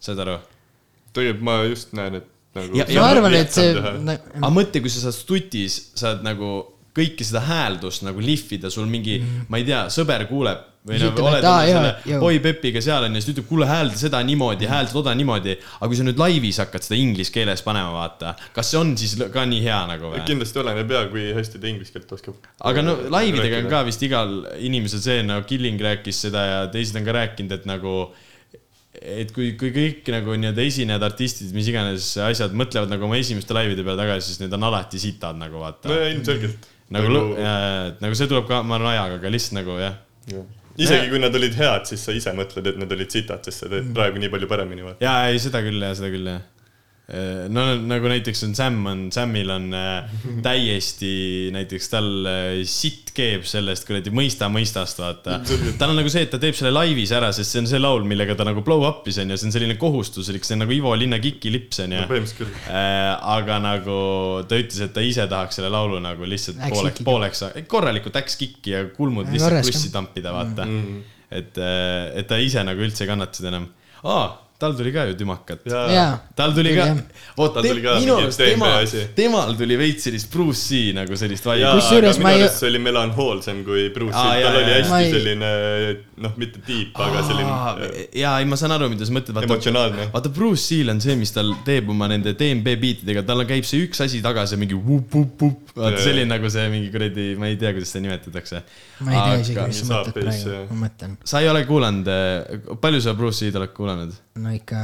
[0.00, 0.38] saad aru?
[1.12, 2.76] tegelikult ma just näen, et nagu.
[2.76, 6.52] Ja- ja ma arvan, et see, aga mõtle, kui sa saad stutis, saad nagu
[6.96, 9.48] kõike seda hääldust nagu lihvida, sul mingi mm, -hmm.
[9.48, 12.80] ma ei tea, sõber kuuleb või Siis no ütleb, oled oma jaa, selle oi Pepiga
[12.82, 15.54] seal onju, siis ta ütleb, kuule häälda seda niimoodi, häälda toda niimoodi.
[15.78, 19.14] aga kui sa nüüd laivis hakkad seda inglise keeles panema, vaata, kas see on siis
[19.34, 20.24] ka nii hea nagu või?
[20.26, 22.50] kindlasti oleneb ja, kui hästi ta inglise keelt oskab.
[22.72, 26.98] aga no laividega on ka vist igal inimesel see, no Killing rääkis seda ja teised
[26.98, 27.96] on ka rääkinud, et nagu
[29.02, 33.54] et kui, kui kõik nagu nii-öelda esinejad, artistid, mis iganes asjad mõtlevad nagu oma esimeste
[33.56, 35.96] laivide peale tagasi, siis need on alati sitad nagu vaata no.
[36.02, 36.71] ja ilmselgelt.
[36.94, 37.22] nagu,
[38.02, 39.98] nagu see tuleb ka, ma arvan, ajaga, aga lihtsalt nagu jah.
[40.80, 43.70] isegi kui nad olid head, siis sa ise mõtled, et nad olid sitad, sest sa
[43.72, 46.44] teed praegu nii palju paremini, ja ei, seda küll jah, seda küll jah.
[47.52, 50.12] No nagu näiteks on Sam on, Samil on äh,
[50.46, 55.40] täiesti näiteks tal äh, sitt keeb sellest kuradi mõista mõistast, vaata.
[55.76, 58.06] tal on nagu see, et ta teeb selle laivis ära, sest see on see laul,
[58.08, 60.94] millega ta nagu blow up'is on ju, see on selline kohustuslik, see on nagu Ivo
[60.96, 62.04] Linna Kiki lips on ju.
[63.36, 63.98] aga nagu
[64.48, 68.38] ta ütles, et ta ise tahaks selle laulu nagu lihtsalt Läks pooleks, pooleks, korralikult läks
[68.40, 70.64] kikki ja kulmud Ja lihtsalt krussi tampida, vaata.
[71.28, 73.68] et, et ta ise nagu üldse ei kannata seda enam.
[74.08, 74.24] aa,
[74.62, 75.64] tal tuli ka ju tümakat.
[76.38, 76.86] tal tuli ka
[77.36, 80.92] vot Tal tuli ka minu mingi arust tema asi., temal tuli veits sellist Bruce C
[80.96, 85.00] nagu sellist aga Kusjuures ma ei- see oli melanhoolsem kui Bruce jaa, tal oli hästi
[85.02, 85.50] ei- selline
[86.22, 87.90] noh, mitte deep, aga selline
[88.22, 89.48] jaa, ei ma saan aru, mida sa mõtled, vaata.
[89.50, 90.08] emotsionaalne.
[90.14, 93.66] vaata, Bruce Seal on see, mis tal teeb oma nende DMB biitidega, tal on- käib
[93.66, 97.72] see üks asi tagasi, mingi vup-vup-vup, vaata selline nagu see mingi kuradi, ma ei tea,
[97.74, 98.62] kuidas seda nimetatakse.
[99.02, 102.12] ma ei tea isegi, mis sa mõtled praegu ma mõtlen, sa ei ole kuulanud,
[102.84, 104.12] palju sa Bruce Lee'd oled kuulanud?
[104.40, 104.78] No ikka,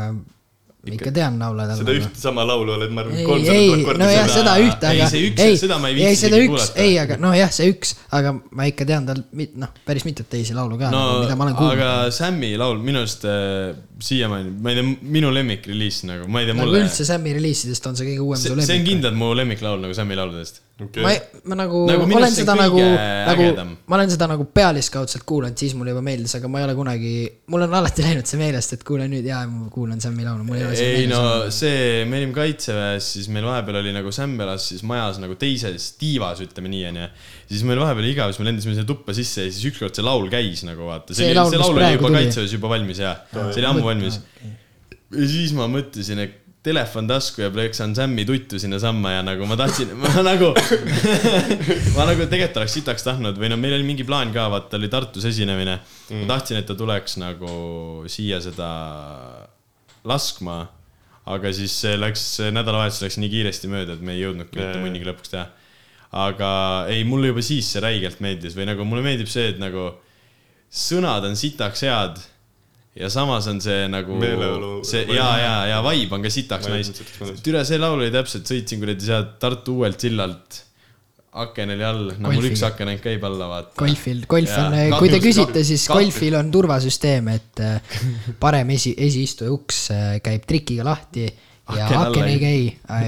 [0.88, 1.78] ikka tean laule tal.
[1.80, 4.52] seda ühte sama laulu oled, ma arvan, ei, kolmsada ei tuhat, korda nojah, seda- seda
[4.64, 6.92] ühte, Ei, aga see üks- ei, seda ma ei ei viitsi seda isegi üks, ei,
[7.02, 10.78] aga nojah, see üks, aga ma ikka tean tal mit- noh, päris mitut teisi laulu
[10.80, 11.80] ka no no,, mida ma olen kuulnud.
[11.80, 13.74] aga Sam'i laul minu arust äh,
[14.10, 14.86] siiamaani, ma ei tea,
[15.18, 16.84] minu lemmikreliis nagu, ma ei tea, nagu mulle.
[16.86, 18.88] üldse Sam'i reliisidest on see kõige uuem see, su see on lemmik.
[18.92, 20.62] kindlalt mu lemmiklaul nagu Sam'i lauludest.
[20.78, 21.02] Okei.
[21.02, 21.10] ma,
[21.50, 23.46] ma nagu, Nagu minu olen seda on nagu nagu
[23.90, 27.14] ma olen seda nagu pealiskaudselt kuulanud, siis mulle juba meeldis, aga ma ei ole kunagi,
[27.50, 30.60] mul on alati läinud see meelest, et kuule nüüd jaa, ma kuulan Sam'i laulu, mul
[30.60, 31.56] ei ole see ei no olnud.
[31.56, 35.90] see, me olime kaitseväes, siis meil vahepeal oli nagu Sam elas siis majas nagu teises
[35.98, 37.10] tiivas, ütleme nii, onju.
[37.50, 40.06] siis meil vahepeal oli igav, siis me lendasime sinna tuppa sisse ja siis ükskord see
[40.06, 41.10] laul käis nagu vaata.
[41.10, 42.20] see See laul, see laul oli juba tuli.
[42.22, 44.22] kaitseväes juba valmis ja, see oli ammu valmis.
[45.10, 49.56] ja siis ma mõtlesin, et telefon tasku ja pleksan Sam'i tuttu sinnasamma ja nagu ma
[49.58, 50.50] tahtsin, ma nagu,
[51.94, 54.90] ma nagu tegelikult oleks sitaks tahtnud või no meil oli mingi plaan ka, vaata oli
[54.90, 56.24] Tartus esinemine mm..
[56.24, 57.52] ma tahtsin, et ta tuleks nagu
[58.10, 58.70] siia seda
[60.08, 60.58] laskma.
[61.28, 62.24] aga siis see läks,
[62.56, 64.82] nädalavahetus läks nii kiiresti mööda, et me ei jõudnudki mitte Jaa.
[64.82, 65.46] munnigi lõpuks teha.
[66.24, 66.50] aga
[66.90, 69.92] ei, mulle juba siis see räigelt meeldis või nagu mulle meeldib see, et nagu
[70.68, 72.18] sõnad on sitaks head
[72.98, 77.04] ja samas on see nagu Meeleolu- see ja, ja, ja vibe on ka sitaks nice..
[77.44, 80.64] türa, see laul oli täpselt, sõitsin kuradi sealt Tartu uuelt sillalt.
[81.38, 83.76] aken oli all, no mul üks aken ainult käib alla, vaata.
[83.78, 88.00] golfil, golf on, kui te küsite, siis golfil on turvasüsteem, et äh,
[88.42, 92.60] parem esi, esiistuja uks äh, käib trikiga lahti ja Aken aken ei käi,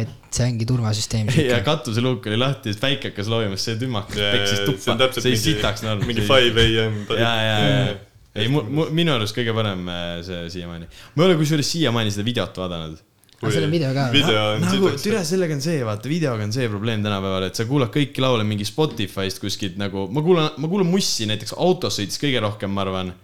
[0.03, 1.33] et see ongi turvasüsteem.
[1.49, 5.25] ja katuseluuk oli lahti, siis päike hakkas loojumas, see tümakas peksis see on tuppa, täpselt
[5.25, 7.03] see ei mingi sitaks mingi five am.
[7.17, 7.99] ja, ja, ja,
[8.43, 10.91] ei, minu arust kõige parem äh, see siiamaani.
[11.15, 13.07] ma ei ole kusjuures siiamaani seda videot vaadanud
[13.41, 14.05] aga seal on video ka.
[14.13, 17.65] video on nagu türa, sellega on see, vaata videoga on see probleem tänapäeval, et sa
[17.69, 22.21] kuulad kõiki laule mingi Spotify'st kuskilt nagu, ma kuulan, ma kuulan mussi näiteks autos sõites
[22.21, 23.15] kõige rohkem, ma arvan.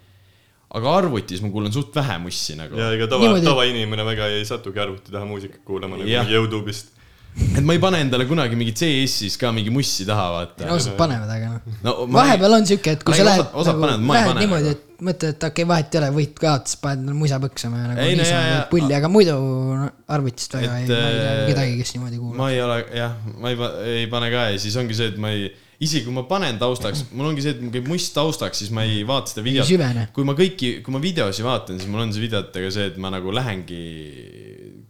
[0.76, 2.80] aga arvutis ma kuulan suht vähe mussi nagu.
[2.80, 6.95] ja ega tava, tavainimene väga ei satugi arvuti taha muusikat kuulama nagu Youtube'ist.
[7.36, 10.72] Et ma ei pane endale kunagi mingi CS-is ka mingi mussi taha, vaata.
[10.72, 11.78] osad panevad, aga noh.
[11.84, 14.44] no ma vahepeal on siuke, et kui sa lähed osa- osad panevad, ma ei pane
[14.44, 14.80] niimoodi, nagu.
[14.80, 17.90] et mõtled, et okei okay,, vahet ei ole, võit kaotas, paned endale musa põksama ja
[17.90, 18.54] nagu Ei, no niisama jaa.
[18.54, 21.94] teed pulli, aga muidu no, arvutist väga Et, ei, ma ei tea äh, kedagi, kes
[21.96, 22.40] niimoodi kuulab.
[22.40, 23.70] ma ei ole, jah, ma ei,
[24.00, 25.50] ei pane ka ja siis ongi see, et ma ei,
[25.84, 28.86] isegi kui ma panen taustaks, mul ongi see, et mul käib must taustaks, siis ma
[28.88, 30.14] ei vaata seda videot.
[30.16, 33.12] kui ma kõiki, kui ma videosi vaatan, siis mul on see videotega see, et ma
[33.12, 33.82] nagu lähengi,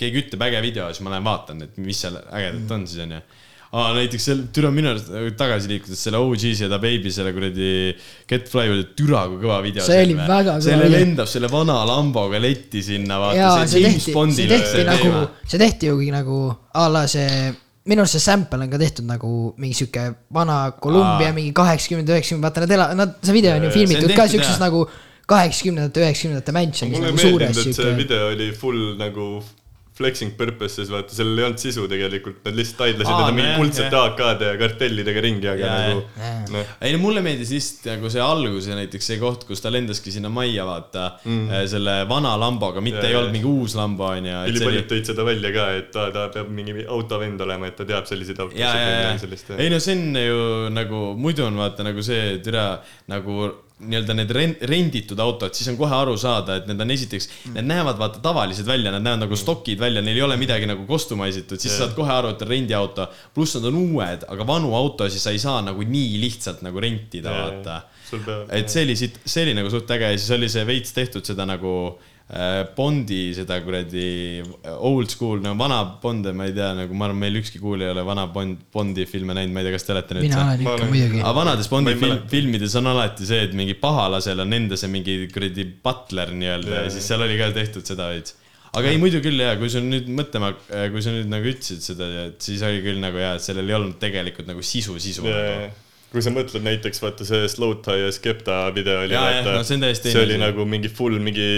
[0.00, 3.20] keegi ütleb äge video, siis ma lähen vaatan, et mis seal ägedat on siis onju.
[3.76, 7.70] Aa, näiteks seal, türa minu arust tagasi liikudes selle OG-s ja Da Baby selle kuradi
[8.30, 9.84] Get Fly oli türa kui kõva video.
[9.84, 14.14] See oli väga kõva selle lendab selle vana Lamboga letti sinna, vaata see see tehti,
[14.38, 16.38] see tehti nagu, see tehti ju nagu
[16.78, 17.50] a la see,
[17.90, 20.06] minu arust see sample on ka tehtud nagu mingi sihuke
[20.38, 23.90] vana Kolumbia mingi kaheksakümmend, üheksakümmend, vaata nad ela-, nad, see video on ju see on
[23.90, 24.86] filmitud ka siukses nagu
[25.26, 29.30] kaheksakümnendate, üheksakümnendate mansionis mulle nagu meeldinud, et see video oli full nagu
[29.96, 33.96] flexing purposes, vaata, sellel ei olnud sisu tegelikult, nad lihtsalt taidlesid enda mingi kuldsete.
[33.96, 38.24] AK-de ja kartellidega ringi, aga Jaa, nagu noh, ei no mulle meeldis lihtsalt nagu see
[38.24, 42.84] algus ja näiteks see koht, kus ta lendaski sinna majja, vaata mm., selle vana Lamboga,
[42.84, 44.36] mitte Jaa, ei olnud mingi uus Lambo onju.
[44.52, 48.08] ülipaljud tõid seda välja ka, et ta, ta peab mingi autovend olema, et ta teab
[48.10, 50.42] selliseid autosid ja, ja, ja sellist, ei no see on ju
[50.76, 52.68] nagu muidu on vaata nagu see türa
[53.10, 54.30] nagu nii-öelda need
[54.70, 58.64] renditud autod, siis on kohe aru saada, et need on esiteks, need näevad vaata tavalised
[58.68, 62.12] välja, nad näevad nagu stokid välja, neil ei ole midagi nagu kostumaisitud, siis saad kohe
[62.14, 63.08] aru, et on rendiauto.
[63.34, 67.36] pluss nad on uued, aga vanu autosid sa ei saa nagu nii lihtsalt nagu rentida,
[67.36, 67.82] vaata.
[68.08, 70.64] sul peab, et see oli siit, see oli nagu suht äge ja siis oli see
[70.64, 74.42] veits tehtud seda nagu äh, Bondi seda kuradi
[74.82, 77.94] old school, no vana Bonde, ma ei tea, nagu ma arvan, meil ükski kuulaja ei
[77.94, 80.88] ole vana Bond, Bondi filme näinud, ma ei tea, kas te olete mina olen ikka
[80.90, 81.20] muidugi.
[81.22, 85.14] aga vanades Bondi film, filmides on alati see, et mingi pahalasel on enda see mingi
[85.30, 88.34] kuradi butler nii-öelda ja siis seal oli ka tehtud seda veits.
[88.74, 92.10] aga ei, muidu küll jaa, kui sa nüüd mõtlema, kui sa nüüd nagu ütlesid seda,
[92.26, 95.70] et siis oli küll nagu jaa, et sellel ei olnud tegelikult nagu sisu, sisu nagu..
[96.12, 99.94] Kui sa mõtled näiteks vaata see Slowtie ja Skepta video oli, Jaa, jah, no see
[99.98, 101.48] see oli nagu mingi full mingi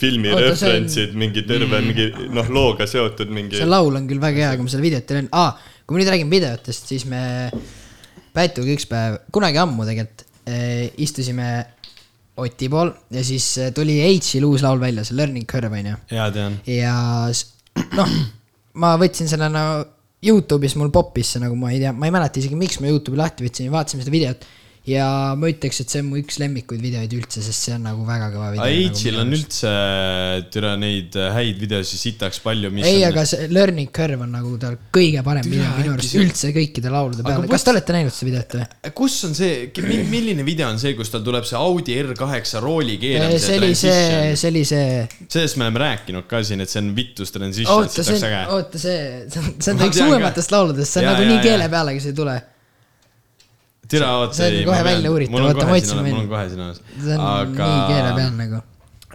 [0.00, 1.88] filmi Oota, see on- referentsid, mingi terve mm.
[1.88, 3.70] mingi noh, looga seotud mingi see.
[3.70, 6.12] laul on küll väga hea, aga ma seda videot ei näinud ah,, kui me nüüd
[6.12, 7.24] räägime videotest, siis me
[8.34, 11.48] Pätuga üks päev, kunagi ammu tegelikult eh, istusime
[12.42, 15.98] Oti pool ja siis eh, tuli H-il uus laul välja, see Learning Curve on ju.
[16.16, 16.58] jaa, tean.
[16.66, 16.94] ja
[17.98, 18.16] noh,
[18.82, 19.66] ma võtsin selle no
[20.24, 23.20] Youtube'is mul poppis see nagu ma ei tea, ma ei mäleta isegi, miks ma Youtube'i
[23.20, 24.46] lahti võtsin ja vaatasime seda videot.
[24.84, 25.06] Ja
[25.40, 28.26] ma ütleks, et see on mu üks lemmikuid videoid üldse, sest see on nagu väga
[28.34, 28.66] kõva video.
[28.92, 29.70] H-il on üldse,
[30.52, 34.76] türa neid häid videosid sitaks palju, ei, on aga see Learning Curve on nagu tal
[34.92, 37.48] kõige parem video Türa, minu äkki arust see- üldse kõikide laulude peale.
[37.48, 38.92] kas te olete näinud seda videot või?
[39.00, 39.56] kus on see,
[40.12, 44.36] milline video on see, kus tal tuleb see Audi R8 rooli see keeramise oli see,
[44.36, 44.88] see oli see,
[45.32, 48.42] sellest me oleme rääkinud ka siin, et see on vittus transition, oota see see äge.
[48.52, 48.98] oota see,
[49.32, 52.12] see on, see on üks uuematest lauludest, see on nagu nii keele peale, kui see
[52.12, 52.36] ei tule.
[53.90, 54.38] türa, oota.
[54.38, 56.20] see on kohe välja uuritav, oota, ma otsin mul veel.
[56.22, 56.80] on kohe siin olemas.
[56.94, 57.68] see on aga...
[57.68, 58.62] nii keele peal nagu.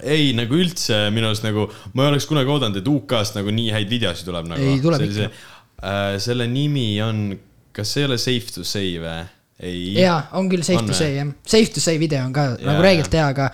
[0.04, 3.74] ei, nagu üldse minu arust nagu, ma ei oleks kunagi oodanud, et UK-st nagu nii
[3.76, 4.64] häid videosid tuleb nagu.
[4.64, 5.32] Ei, tuleb ikka.
[5.80, 7.28] Äh, selle nimi on,
[7.76, 9.28] kas see ei ole Safe to say või?
[9.60, 9.94] ei.
[10.00, 12.58] jaa, on küll Safe On to say jah, Safe to say video on ka Jaa,
[12.64, 13.04] nagu jaa.
[13.12, 13.50] hea, aga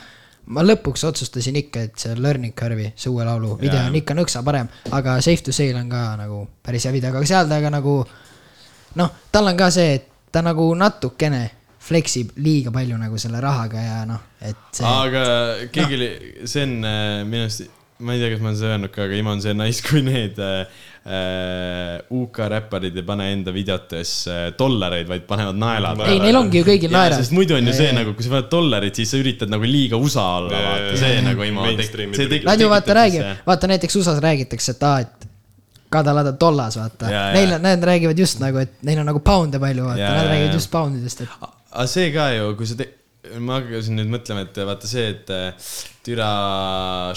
[0.56, 3.90] ma lõpuks otsustasin ikka, et see Learning Curve'i, see uue laulu video Jaa.
[3.90, 7.26] on ikka nõksa parem, aga Safe to say'l on ka nagu päris hea video, aga
[7.26, 7.96] seal ta ka nagu
[9.02, 11.44] noh, tal on ka see, et ta nagu natukene
[11.86, 15.24] fleksib liiga palju nagu selle rahaga ja noh, et see aga
[15.74, 16.12] keegi oli,
[16.50, 17.68] see on äh, minu arust,
[18.06, 20.02] ma ei tea, kas ma olen seda öelnud ka, aga ima on see nice, kui
[20.04, 26.02] need äh, äh, UK räpparid ei pane enda videotes äh, dollareid, vaid panevad naelad.
[26.10, 27.22] ei, neil ongi ju kõigil naerad.
[27.22, 30.02] sest muidu on ju see nagu, kui sa paned dollarit, siis sa üritad nagu liiga
[30.02, 31.28] USA olla, vaata, see jaa.
[31.30, 31.70] nagu ima.
[31.70, 32.44] Mainstreami see trikk.
[32.44, 35.30] tek- Nad ju vaata siis,, vaata näiteks USA-s räägitakse, et aa, et
[35.96, 37.10] kadalada dollas, vaata.
[37.36, 40.60] Neil need räägivad just nagu, et neil on nagu pound'e palju, vaata, nad räägivad jaa.
[40.60, 42.92] just pound'idest, et aga see ka ju, kui sa te-,
[43.44, 45.72] ma hakkasin nüüd mõtlema, et vaata see, et äh,
[46.06, 46.30] türa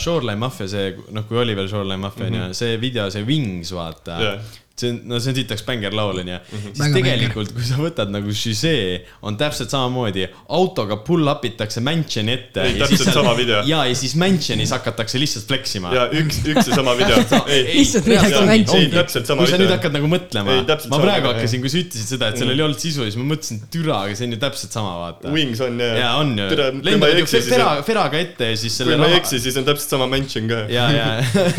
[0.00, 4.18] Shoreline Mafia, see noh, kui oli veel Shoreline Mafia onju, see video, see Wings, vaata
[4.22, 4.56] Jah.
[4.80, 8.12] See on, no see on sitaks bänger laul onju, siis Väga tegelikult, kui sa võtad
[8.12, 12.66] nagu Shizee, on täpselt samamoodi, autoga pull up itakse mansion'i ette.
[12.78, 13.62] Täpselt sama video.
[13.68, 15.92] ja, ja siis mansion'is hakatakse lihtsalt flex ima.
[15.94, 17.18] ja üks, üks ja sama video.
[17.48, 18.88] Lihtsalt minnakse mansion'i.
[18.88, 19.78] ei, täpselt sama kui sa nüüd video.
[19.78, 22.82] hakkad nagu mõtlema ma praegu video, hakkasin, kui sa ütlesid seda, et sellel ei olnud
[22.82, 25.32] sisu, siis ma mõtlesin, türa, aga see on ju täpselt sama, vaata.
[25.34, 25.94] Wings on jah.
[26.02, 26.48] jaa, on ju.
[26.52, 29.58] kui lendavad ei ju fera feraga ette ja siis kui selle ma ei eksi, siis
[29.60, 30.64] on täpselt sama mention ka.
[30.72, 31.08] ja, ja,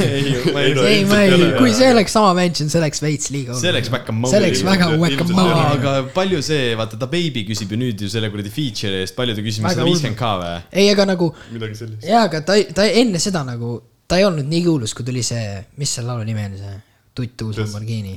[0.05, 4.09] ei, ma ei kui see oleks sama mention, see oleks veits liiga see oleks back
[4.13, 5.67] and see oleks väga ilmselt- whack a ilmselt Aa, mole.
[5.75, 9.35] aga palju see, vaata ta Baby küsib ju nüüd ju selle kuradi feature'i eest, palju
[9.37, 10.55] ta küsib, Väga sada viiskümmend K või?
[10.83, 12.05] ei, aga nagu midagi sellist.
[12.07, 13.75] jaa, aga ta, ta enne seda nagu,
[14.07, 16.77] ta ei olnud nii kuulus, kui tuli see, mis selle laulu nimi oli, see
[17.19, 18.15] tutt uus Lamborghini.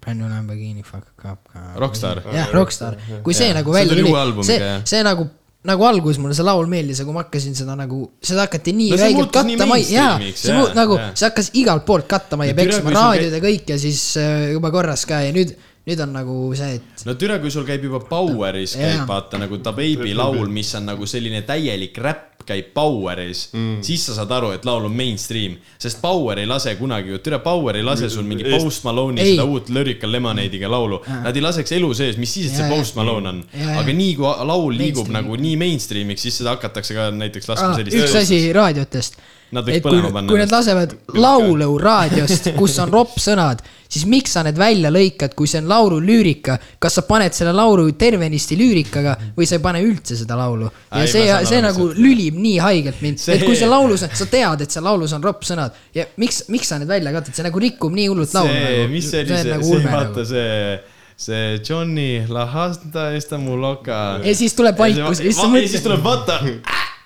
[0.00, 1.50] Brand new Lamborghini, fuck up.
[1.76, 2.22] Rockstar.
[2.32, 5.26] jah, Rockstar, kui see nagu välja tuli see see nagu,
[5.68, 8.90] nagu alguses mulle see laul meeldis, aga kui ma hakkasin seda nagu, seda hakati nii
[8.94, 12.54] No muutus nii kattama, jaa, see jaa, mu- nagu see hakkas igalt poolt kattama ja
[12.54, 15.52] No türa, peksma raadiod ja kõik ja siis äh, juba korras ka ja nüüd,
[15.88, 19.60] nüüd on nagu see, et no türa, kui sul käib juba Poweris käib vaata nagu
[19.64, 24.32] ta Baby laul, mis on nagu selline täielik räpp käib Poweris mm., siis sa saad
[24.34, 28.10] aru, et laul on mainstream, sest Power ei lase kunagi ju, türa Power ei lase
[28.12, 29.34] sul mingi Post Malone'i Ei.
[29.34, 32.70] seda uut Lyrical Lemonade'iga laulu, nad ei laseks elu sees, mis siis, et see.
[32.70, 33.42] Post Malone on
[33.80, 35.18] aga nii kui laul liigub Mainstream.
[35.20, 39.20] nagu nii mainstream'iks, siis seda hakatakse ka näiteks laskma ah, sellist üks asi raadiotest.
[39.52, 44.44] Nad võiks põlema panna kui nad lasevad laulu raadiost, kus on roppsõnad, siis miks sa
[44.46, 49.16] need välja lõikad, kui see on laulu lüürika, kas sa paned selle laulu tervenisti lüürikaga
[49.36, 50.68] või sa ei pane üldse seda laulu.
[50.70, 54.02] ja Ai, see see nagu sa- lülib nii haigelt mind, See- et kui see laulus
[54.06, 57.34] on, sa tead, et seal laulus on roppsõnad ja miks, miks sa need välja katad,
[57.34, 58.92] see nagu rikub nii hullult laulu see, nagu.
[58.94, 60.24] mis see oli, see, nagu see vaata nagu.
[60.30, 60.80] see,
[61.16, 64.20] see Johnny La Hasta Estamuloka.
[64.24, 65.32] ja siis tuleb vaikus ja
[65.66, 66.38] siis tuleb vaata,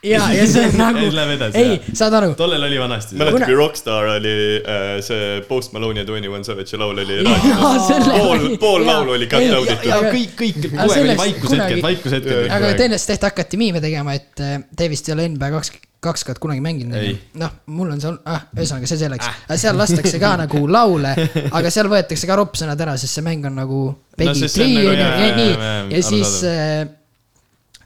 [0.05, 3.17] ja, ja see on nagu Ja läheb, edasi, ei saad aru, tollel oli vanasti.
[3.21, 7.87] mäletad, kui Rockstar oli äh, see Post Malone ja Twenty One Savage'i laul oli raadios.
[7.90, 10.93] selle pool pool laulu oli Ei, cut ja- out'itud ja- ja kõik, kõik, kogu Aga
[10.93, 12.47] aeg oli vaikushetked kunagi-, vaikushetked.
[12.59, 15.73] aga sellest tehti, hakati miime tegema, et äh, te vist ei ole NBA kaks,
[16.05, 16.99] kaks tuhat kunagi mänginud
[17.40, 19.25] noh, mul on see, ah, ühesõnaga see selleks.
[19.49, 21.14] Ah., seal lastakse ka nagu laule,
[21.49, 23.81] aga seal võetakse ka roppsõnad ära, sest see mäng on nagu
[24.19, 26.93] Three nagu ja jaa,, jaa, ja siis arusaadav.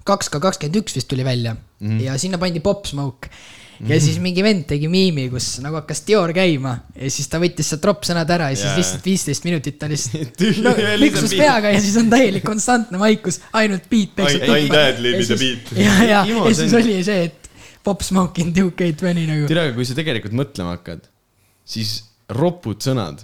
[0.09, 1.87] Kaks K kakskümmend üks vist tuli välja mm.
[1.87, 2.03] -hmm.
[2.07, 3.31] ja sinna pandi Pop Smoke.
[3.89, 7.69] ja siis mingi vend tegi miimi, kus nagu hakkas Dior käima ja siis ta võttis
[7.71, 8.79] sealt roppsõnad ära ja siis Jaa.
[8.81, 13.87] lihtsalt viisteist minutit ta lihtsalt no, liksus peaga ja siis on täielik konstantne vaikus, ainult
[13.91, 15.73] beat peksab Ainult- ainult ad-libid ja beat.
[15.79, 17.49] ja, ja, ja siis oli see, et
[17.85, 19.47] Pop Smoke in 2K20 nagu.
[19.49, 21.07] tere, aga kui sa tegelikult mõtlema hakkad,
[21.65, 22.01] siis
[22.35, 23.23] ropud sõnad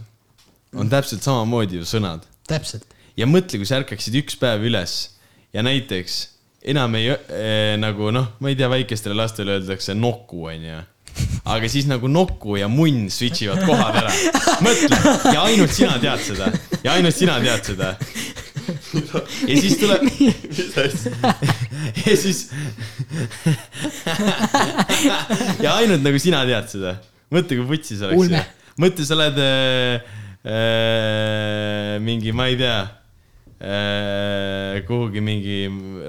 [0.75, 2.87] on täpselt samamoodi ju sõnad täpselt.
[3.19, 4.95] ja mõtle, kui sa ärkaksid üks päev üles
[5.55, 6.21] ja näiteks
[6.65, 10.81] enam ei äh, nagu noh, ma ei tea, väikestele lastele öeldakse noku, onju.
[11.55, 14.15] aga siis nagu noku ja munn switch ivad kohad ära.
[14.65, 14.99] mõtle
[15.35, 16.49] ja ainult sina tead seda
[16.83, 17.93] ja ainult sina tead seda.
[19.45, 20.09] ja siis tuleb
[22.07, 22.43] ja siis.
[25.61, 26.97] ja ainult nagu sina tead seda.
[27.35, 28.43] mõtle, kui vutsis oleks Ulme..
[28.81, 30.13] mõtle, sa lähed äh,
[30.49, 32.79] äh, mingi, ma ei tea
[34.87, 35.59] kuhugi mingi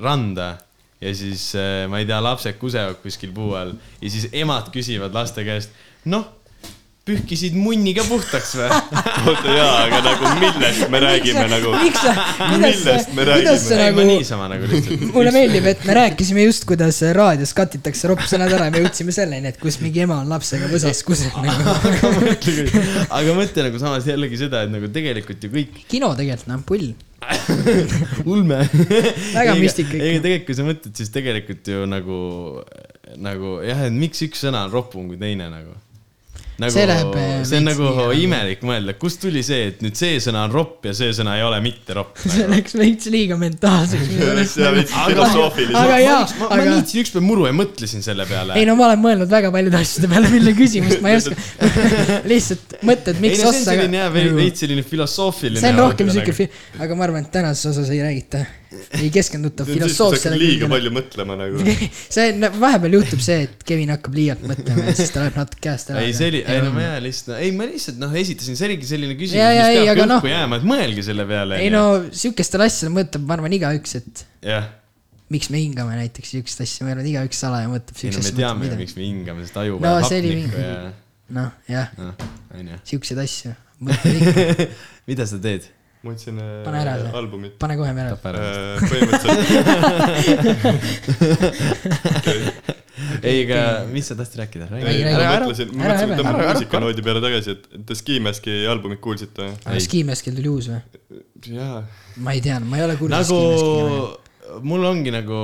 [0.03, 0.55] randa
[1.01, 5.15] ja siis äh, ma ei tea, lapsed kusevad kuskil puu all ja siis emad küsivad
[5.15, 5.75] laste käest,
[6.12, 6.27] noh,
[7.06, 8.70] pühkisid munni ka puhtaks või?
[9.30, 11.74] oota jaa, aga nagu millest me räägime nagu?
[12.56, 15.06] Millest me ma nagu, niisama nagu lihtsalt.
[15.13, 19.54] mulle meeldib, et me rääkisime just, kuidas raadios katitakse roppsõnad ära ja me jõudsime selleni,
[19.54, 21.78] et kus mingi ema on lapsega võsas kuseb nagu.
[23.20, 26.94] aga mõtle nagu samas jällegi seda, et nagu tegelikult ju kõik kino tegelikult, noh, pull.
[28.34, 28.60] ulme.
[29.34, 30.04] Väga müstika ikka.
[30.04, 32.20] ei, tegelikult kui sa mõtled, siis tegelikult ju nagu,
[33.22, 35.78] nagu jah, et miks üks sõna on ropum kui teine nagu.
[36.62, 39.82] Nagu See läheb, eh, see on nagu nii, nagu- imelik mõelda, kust tuli see, et
[39.84, 42.54] nüüd see sõna on ropp ja see sõna ei ole mitte ropp see nagu..
[42.54, 44.96] läks veits liiga mentaalseks veits
[45.76, 48.56] aga jaa, ma, ma niitsin ükspäev muru ja mõtlesin selle peale.
[48.60, 51.36] ei no ma olen mõelnud väga paljude asjade peale, mille küsimust ma ei oska.
[52.32, 53.72] lihtsalt mõtted, ei miks no see on ossa.
[53.74, 55.63] selline jah, veits selline filosoofiline.
[55.63, 58.46] see on rohkem siuke, aga ma arvan, et tänases osas ei räägita,
[58.99, 60.69] ei keskenduta filosoofilisele liiga.
[60.71, 61.63] palju mõtlema nagu.
[62.15, 65.61] see on, vahepeal juhtub see, et Kevin hakkab liialt mõtlema ja siis ta läheb natuke
[65.67, 66.03] käest ära.
[66.05, 68.89] ei, see oli, ei no ma jään lihtsalt, ei ma lihtsalt noh, esitasin, see oligi
[68.93, 71.59] selline küsimus, mis ei, peabki aga noh- õhku jääma, et mõelge selle peale.
[71.65, 74.67] ei no sihukestel asjadel mõtleb, ma arvan, igaüks, et jah,
[75.33, 78.43] miks me hingame näiteks siukest asja, ma arvan, igaüks salaja mõtleb ei no siukest me
[78.43, 80.75] teame ju, miks me hingame, sest aju No vajab see oli hapnikku ja
[81.39, 81.88] noh, jah,
[82.53, 82.77] onju.
[82.91, 83.55] siukseid asju,
[85.09, 85.65] mida sa teed?
[86.06, 87.12] Ma otsin Pane ära see.
[87.20, 87.54] albumit.
[87.62, 88.10] pane kohe mere.
[88.15, 88.39] tapa ära.
[88.86, 90.46] põhimõtteliselt,
[93.26, 94.68] ei, aga mis sa tahtsid rääkida?
[94.80, 95.04] Ei, räägi.
[95.06, 97.96] ma Ära- mõtlesin, ma ära mõtlesin, et Ära- tõmbame ära- muusikanoodi peale tagasi, et The
[98.00, 99.50] Ski Maski albumit kuulsite?
[99.72, 99.82] Ei.
[99.84, 100.80] Skiimeskil tuli uus või?
[101.56, 101.82] jaa.
[102.18, 104.20] ma ei tea, ma ei ole kursis nagu.
[104.65, 105.38] Mul ongi nagu,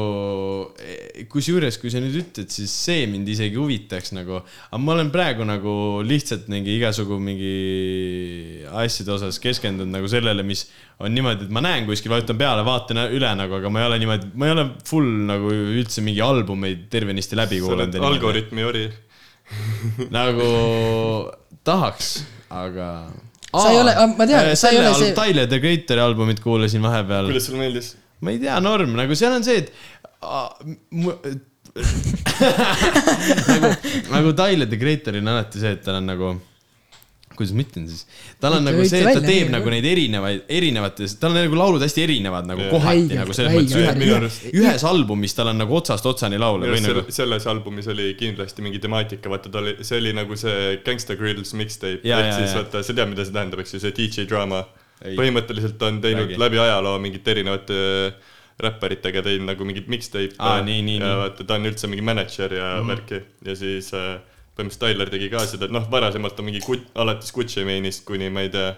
[1.31, 5.45] kusjuures, kui sa nüüd ütled, siis see mind isegi huvitaks nagu, aga ma olen praegu
[5.47, 5.73] nagu
[6.05, 7.53] lihtsalt mingi igasugu mingi
[8.83, 10.65] asjade osas keskendunud nagu sellele, mis
[11.01, 13.99] on niimoodi, et ma näen kuskil, vajutan peale, vaatan üle nagu, aga ma ei ole
[14.03, 17.97] niimoodi, ma ei ole full nagu üldse mingi albumeid tervenisti läbi kuulanud.
[18.11, 18.85] algoritmi ori.
[20.13, 20.47] nagu
[21.67, 22.13] tahaks,
[22.49, 22.91] aga.
[23.51, 27.25] Sa ei ole- ma tean, sa ei ole see- Tyler the Creator'i albumit kuulasin vahepeal.
[27.27, 27.97] kuidas sulle meeldis?
[28.21, 29.69] Ma ei tea, norm, nagu seal on see, et
[33.47, 33.67] nagu,
[34.11, 36.31] nagu Tyler the Creator'il on alati see, et tal on nagu,
[37.31, 38.01] kuidas ma ütlen siis,
[38.43, 41.55] tal on nagu see, et ta välja, teeb nagu neid erinevaid, erinevates, tal on nagu
[41.57, 44.23] laulud hästi erinevad nagu kohati nagu selles mõttes, räigelt ühe, erinevad.
[44.27, 48.07] ühe, ühes albumis tal on nagu otsast otsani laule või nagu Selle, selles albumis oli
[48.19, 52.51] kindlasti mingi temaatika, vaata ta oli, see oli nagu see Gangsta Grills mixtape, ehk siis
[52.59, 54.59] vaata, sa tead, mida see tähendab, eks ju, see DJ draama.
[55.01, 56.39] Põhimõtteliselt on teinud Räägi.
[56.39, 57.79] läbi ajaloo mingite erinevate
[58.61, 62.53] räpparitega teinud nagu mingit mixtape Aa, nii, nii, ja vaata, ta on üldse mingi mänedžer
[62.59, 63.21] ja mm värki.
[63.47, 64.19] Ja siis äh,
[64.53, 68.45] põhimõtteliselt Tyler tegi ka seda, noh, varasemalt on mingi Gut-, alates Gucci Mane'ist kuni ma
[68.45, 68.75] ei tea,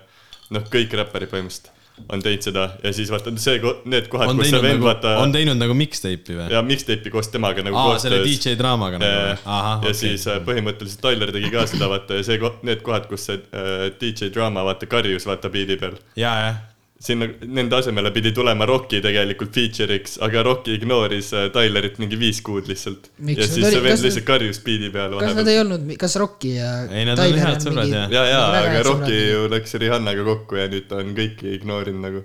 [0.55, 1.72] noh, kõik räpparid põhimõtteliselt
[2.10, 5.34] on teinud seda ja siis vaata see, need kohad, kus see vend nagu, vaata on
[5.36, 6.49] teinud nagu mixtape'i või?
[6.53, 8.23] ja mixtape'i koos temaga nagu aa, selle.
[8.25, 9.38] DJ draamaga nagu või?
[9.38, 13.29] ja okei siis äh, põhimõtteliselt Tyler tegi ka seda, vaata ja see, need kohad, kus
[13.29, 15.99] see äh, DJ Drama vaata karjus vaata biidi peal.
[16.19, 16.62] ja, jah
[17.03, 22.39] sinna, nende asemele pidi tulema Rocki tegelikult feature'iks, aga Rocki ignooris äh, Tylerit mingi viis
[22.45, 23.09] kuud lihtsalt.
[23.27, 25.51] Ja siis see vend kas- lihtsalt karjus biidi peal kas nad vahepeal.
[25.51, 28.07] ei olnud, kas Rocki ja Ei, nad on Tyler head sõbrad, jah.
[28.13, 31.51] ja, ja, väga aga head Rocki ju läks Rihannaga kokku ja nüüd ta on kõiki
[31.59, 32.23] ignoorinud nagu.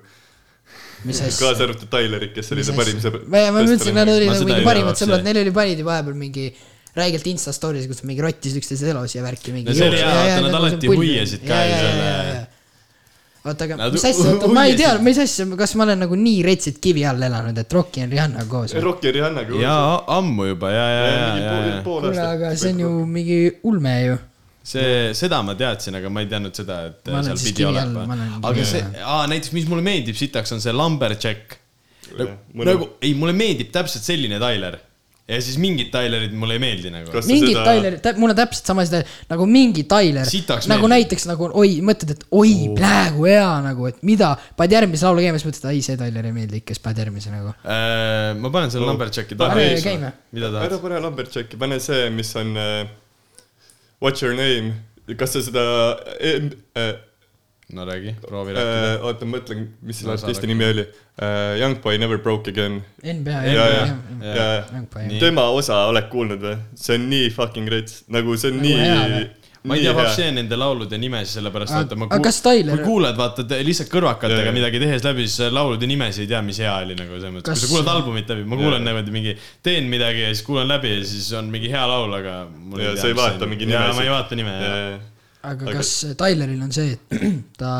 [1.08, 3.24] kaasa arvatud Tylerit, kes oli ta parim sõber.
[3.30, 6.46] ma, ma mõtlesin, nad olid nagu mingi parimad sõbrad, neil oli panid ju vahepeal mingi
[6.98, 9.68] räigelt Insta story's, kus mingi rottisid üksteise elus ja värki mingi.
[9.70, 12.47] No see oli hea, vaata, nad alati huviasid ka ju selle-
[13.44, 16.16] oota, aga Nad mis asja, oota, ma ei tea mis asja, kas ma olen nagu
[16.18, 18.74] nii retsit kivi all elanud, et Rocki on Rihannaga koos?
[18.82, 19.62] Rocki ja Rihannaga koos.
[19.62, 19.76] ja
[20.18, 23.38] ammu juba ja, ja, ja, ja, ja kuule, aga see on ju mingi
[23.70, 24.18] ulme ju.
[24.68, 28.18] see, seda ma teadsin, aga ma ei teadnud seda, et Ma seal pidi olema
[28.50, 31.56] aga see all., näiteks mis mulle meeldib sitaks, on see Lumberjack.
[32.18, 34.78] Mulle- nagu, ei, mulle meeldib täpselt selline Tyler.
[35.28, 37.10] Ja siis mingid Tylerid mulle ei meeldi nagu.
[37.28, 40.88] Mingid seda- Tyler, mul on täpselt sama asi, nagu mingi Tyler, nagu meeldib.
[40.94, 45.38] näiteks nagu oi, mõtled, et oi, praegu hea nagu, et mida, paned järgmise laulu käima,
[45.42, 47.52] siis mõtled, ei, see Tyler ei meeldi ikka, siis paned järgmise nagu.
[47.64, 48.94] Äh, ma panen selle No.
[48.94, 50.12] Lumberjacki Pane taha.
[50.32, 50.80] mida ära tahad?
[50.86, 52.88] pane Lumberjacki, pane see, mis on uh,
[54.00, 54.74] What's your name
[55.18, 55.62] kas sa seda
[56.20, 56.94] äh,
[57.72, 58.94] no räägi, proovi rääkida.
[58.94, 60.84] äh,, oota, ma mõtlen, mis selle No artisti nimi oli.
[61.20, 61.58] Äh,.
[61.60, 62.80] Young boy never broke again.
[63.04, 66.56] NBA, ja Young, tema osa oled kuulnud või?
[66.78, 69.28] see on nii fucking rets, nagu see on Nagu nii
[69.68, 73.44] ma ei tea vaata nende laulude nimesid, sellepärast vaata ma kas Tyler- kui kuulad, vaata
[73.66, 77.34] lihtsalt kõrvakatega midagi tehes läbi, siis laulude nimesid ei tea, mis hea oli nagu selles
[77.34, 80.46] mõttes, Kas- kui sa kuulad albumit läbi, ma kuulan niimoodi mingi, teen midagi ja siis
[80.46, 83.66] kuulan läbi ja siis on mingi hea laul, aga mul Ja sa ei vaata mingi
[83.68, 83.96] nimesid.
[83.98, 85.00] ma ei vaata nime, jah.
[85.46, 87.18] Aga kas Tyleril on see, et
[87.60, 87.72] ta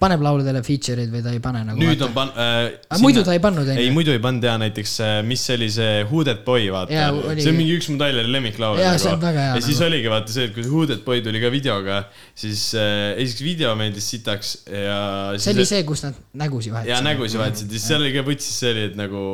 [0.00, 2.70] paneb lauludele feature'id või ta ei pane nagu nüüd on pan- äh,.
[2.88, 4.94] Aga muidu ta ei pannud, on ei, muidu ei pannud ja näiteks,
[5.28, 8.32] mis see oli see Who That Boy, vaata oli- see on mingi üks mu Tyleri
[8.32, 9.90] lemmiklaule Jaa, see on väga hea ja siis nagu.
[9.90, 12.00] oligi vaata see, et kui Who That Boy tuli ka videoga,
[12.32, 14.98] siis äh, esiteks video meeldis sitaks ja.
[15.36, 16.96] see oli see, kus nad nägusid vahetasid.
[16.96, 19.26] ja nägusid vahetasid, siis seal oli ka võtsis see oli, et nagu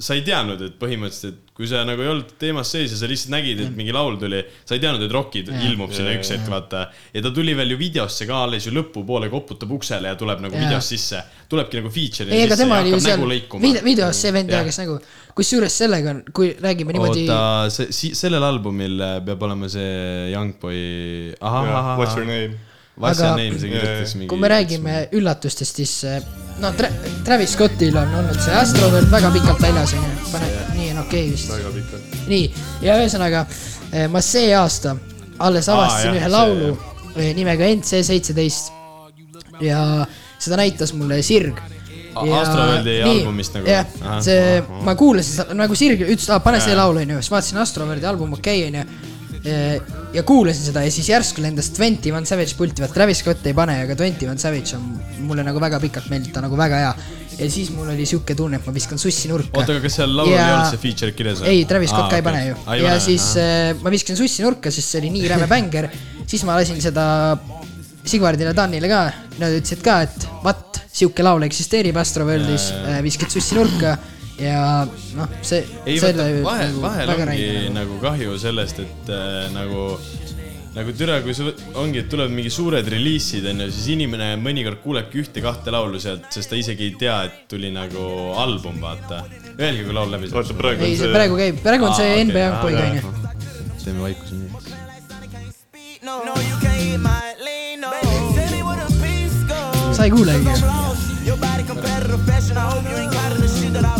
[0.00, 3.08] sa ei teadnud, et põhimõtteliselt, et kui sa nagu ei olnud teemas sees ja sa
[3.10, 5.60] lihtsalt nägid, et mingi laul tuli, sa ei teadnud, et Rockid Jaa.
[5.68, 6.86] ilmub sinna üks hetk, vaata.
[7.12, 10.56] ja ta tuli veel ju videosse ka alles ju lõpupoole, koputab uksele ja tuleb nagu
[10.56, 10.64] Jaa.
[10.64, 11.20] videos sisse.
[11.52, 14.32] tulebki nagu feature'i sisse tema ja oli ju hakkab seal nägu lõikuma video, videos see
[14.38, 14.64] vend Jah.
[14.64, 14.96] ja kes nagu,
[15.36, 20.82] kusjuures sellega on, kui räägime niimoodi, oota, see, sellel albumil äh, peab olema see Youngboy,
[21.40, 22.56] ahah, ahah, What's your name?
[23.00, 24.32] What's your name, see kirjutas mingi.
[24.32, 26.24] kui me räägime üllatustest, siis eh,
[26.58, 26.88] no Tra
[27.24, 31.34] Travis Scottil on olnud see Astrovert väga pikalt väljas onju, paneb, nii on okei okay,
[31.34, 31.52] vist.
[31.52, 32.16] väga pikalt.
[32.30, 32.46] nii,
[32.84, 33.44] ja ühesõnaga
[33.92, 34.96] eh, ma see aasta
[35.40, 36.70] alles avastasin jah, ühe see, laulu
[37.16, 38.72] eh, nimega NC seitseteist
[39.64, 39.82] ja
[40.40, 41.60] seda näitas mulle Sirg.
[42.16, 43.70] Astroverdi albumist nagu?
[43.70, 48.08] jah see ma kuulasin seda nagu Sirg ütles, pane see laul onju, siis vaatasin Astroverdi
[48.10, 49.09] album okei okay, onju.
[49.44, 53.54] Ja kuulasin seda ja siis järsku lendas Twenty One Savage pulti, vaat Travis Scott ei
[53.56, 54.84] pane, aga Twenty One Savage on
[55.28, 56.92] mulle nagu väga pikalt meeldib, ta on nagu väga hea.
[57.40, 59.54] ja siis mul oli siuke tunne, et ma viskan sussi nurka.
[59.56, 62.20] oota, aga kas seal laulul Ja- ei olnud see feature kirjas ei, Travis Scott ka
[62.20, 62.58] ei pane ju.
[62.82, 65.88] ja siis äh, ma viskasin sussi nurka, sest see oli nii räme bängar.
[66.26, 67.38] siis ma lasin seda
[68.04, 69.00] Sigvardile, Danile ka,
[69.38, 72.70] nad ütlesid ka, et vaat, sihuke laul eksisteerib Astroworldis,
[73.04, 73.96] viskad sussi nurka
[74.40, 74.86] ja
[75.16, 75.62] noh, see.
[75.86, 77.74] ei vaata, vahel, vahel ongi nagu.
[77.76, 79.84] nagu kahju sellest, et äh, nagu,
[80.76, 81.48] nagu türa, kui sa
[81.80, 86.50] ongi, et tulevad mingi suured reliisid onju, siis inimene mõnikord kuulebki ühte-kahte laulu sealt, sest
[86.52, 88.04] ta isegi ei tea, et tuli nagu
[88.40, 89.24] album, vaata.
[89.60, 92.24] Öelge, kui laul läbi oota, praegu ei, on see praegu käib, praegu on see Aa,
[92.30, 93.16] NBA aa, onju.
[93.84, 94.48] teeme vaikuse nii.
[99.92, 100.46] Sa ei kuulegi.
[101.26, 102.56] Your body competitive fashion.
[102.56, 103.99] I hope you ain't caught in the shit that I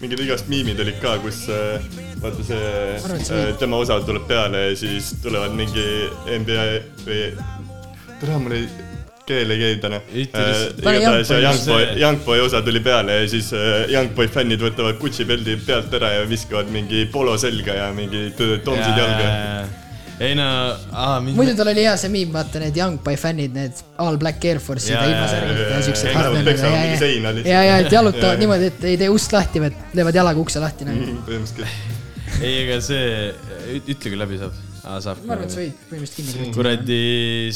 [0.00, 1.80] mingid igast miimid olid ka, kus äh,
[2.22, 2.60] vaata see
[3.36, 5.84] äh, tema osa tuleb peale ja siis tulevad mingi
[6.40, 6.64] NBA
[7.06, 7.18] või,
[8.20, 8.64] tere, mul ei,
[9.28, 10.00] keel ei käi täna.
[10.84, 11.84] Pane igatahes Youngboy.
[12.00, 16.24] Youngboy, osa tuli peale ja siis äh, Youngboy fännid võtavad Gucci peldi pealt ära ja
[16.28, 19.28] viskavad mingi polo selga ja mingi t- tomsid jalga.
[20.20, 20.46] Ei no,
[20.92, 24.44] aa, muidu tal oli hea see miim, vaata need Young Boy fännid, need all black
[24.44, 28.40] Air Force'id ja ilma jaa, särgita jaa, ja siuksed ja, ja, ja, ja, et jalutavad
[28.42, 31.14] niimoodi, et ei tee ust lahti, vaid löövad jalaga ukse lahti nagu.
[31.28, 31.96] Põhimõtteliselt.
[32.44, 33.06] ei, ega see,
[33.80, 34.58] ütle kui läbi saab.
[34.82, 35.22] aa, saab.
[35.24, 36.56] ma arvan, et sa võid põhimõtteliselt kinni panna.
[36.58, 37.00] kuradi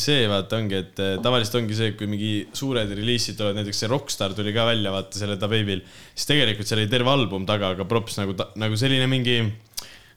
[0.01, 3.93] see vaata ongi, et eh, tavaliselt ongi see, kui mingi suured reliisid tulevad, näiteks see
[3.93, 5.85] Rockstar tuli ka välja, vaata selle Da Baby'l,
[6.15, 9.43] siis tegelikult seal oli terve album taga, aga props nagu, nagu selline mingi,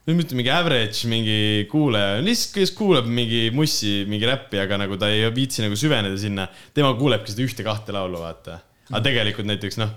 [0.07, 1.37] ei ütle mingi average mingi
[1.71, 6.17] kuulaja, lihtsalt kes kuulab mingi mussi, mingi räppi, aga nagu ta ei viitsi nagu süveneda
[6.19, 8.61] sinna, tema kuulebki seda ühte-kahte laulu, vaata.
[8.87, 9.91] aga tegelikult näiteks noh,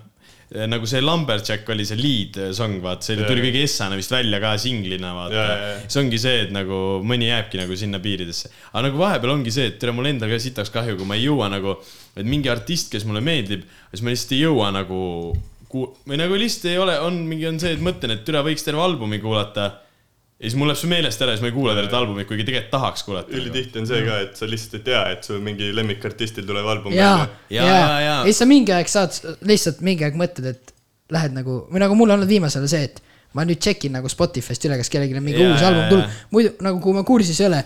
[0.66, 3.28] nagu see Lumberjack oli see lead song, vaata, see Jaa.
[3.28, 5.44] tuli kõige essana vist välja ka singlina, vaata
[5.84, 8.50] see ongi see, et nagu mõni jääbki nagu sinna piiridesse.
[8.72, 11.28] aga nagu vahepeal ongi see, et tere, mul endal ka sitaks kahju, kui ma ei
[11.28, 11.76] jõua nagu,
[12.18, 15.04] et mingi artist, kes mulle meeldib, siis ma lihtsalt ei jõua nagu
[15.70, 18.82] või nagu lihtsalt ei ole, on mingi on see, et mõtlen, et türa võiks terve
[18.82, 19.70] albumi kuulata.
[20.40, 22.46] Ja siis mul läheb see meelest ära ja siis ma ei kuula tervet albumit, kuigi
[22.48, 23.34] tegelikult tahaks kuulata.
[23.36, 26.96] ülitihti on see ka, et sa lihtsalt ei tea, et sul mingi lemmikartistil tuleb album
[26.96, 28.00] ja, Jaa, ja jaa,, jaa.
[28.22, 29.20] ja siis sa mingi aeg saad,
[29.52, 30.74] lihtsalt mingi aeg mõtled, et
[31.12, 33.02] lähed nagu, või nagu mul on olnud viimasel ajal see, et
[33.36, 36.18] ma nüüd tšekin nagu Spotify'st üle, kas kellelgi on mingi Jaa, uus album tulnud.
[36.34, 37.60] muidu nagu, kui ma kursis ei ole,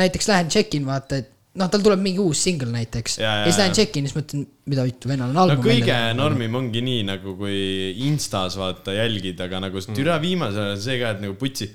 [0.00, 3.18] näiteks lähen tšekin, vaata, et noh, tal tuleb mingi uus singel näiteks.
[3.20, 5.66] Jaa, ja jaa, siis lähen tšekin, siis mõtlen, mida vittu, vennal on no album.
[5.66, 5.98] kõige.
[6.16, 7.58] normim ongi nii nagu, kui
[8.06, 9.94] Instas vaata jälgid, aga nagu Mm.
[9.98, 11.68] türa viimasel ajal on see ka, et nagu putsi,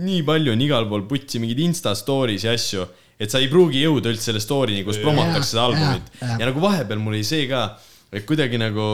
[0.00, 2.86] nii palju on igal pool putsi mingeid Insta stories ja asju,
[3.20, 6.08] et sa ei pruugi jõuda üldse selle story'ni, kus promotakse seda albumit.
[6.22, 7.66] ja nagu vahepeal mul oli see ka,
[8.12, 8.86] et kuidagi nagu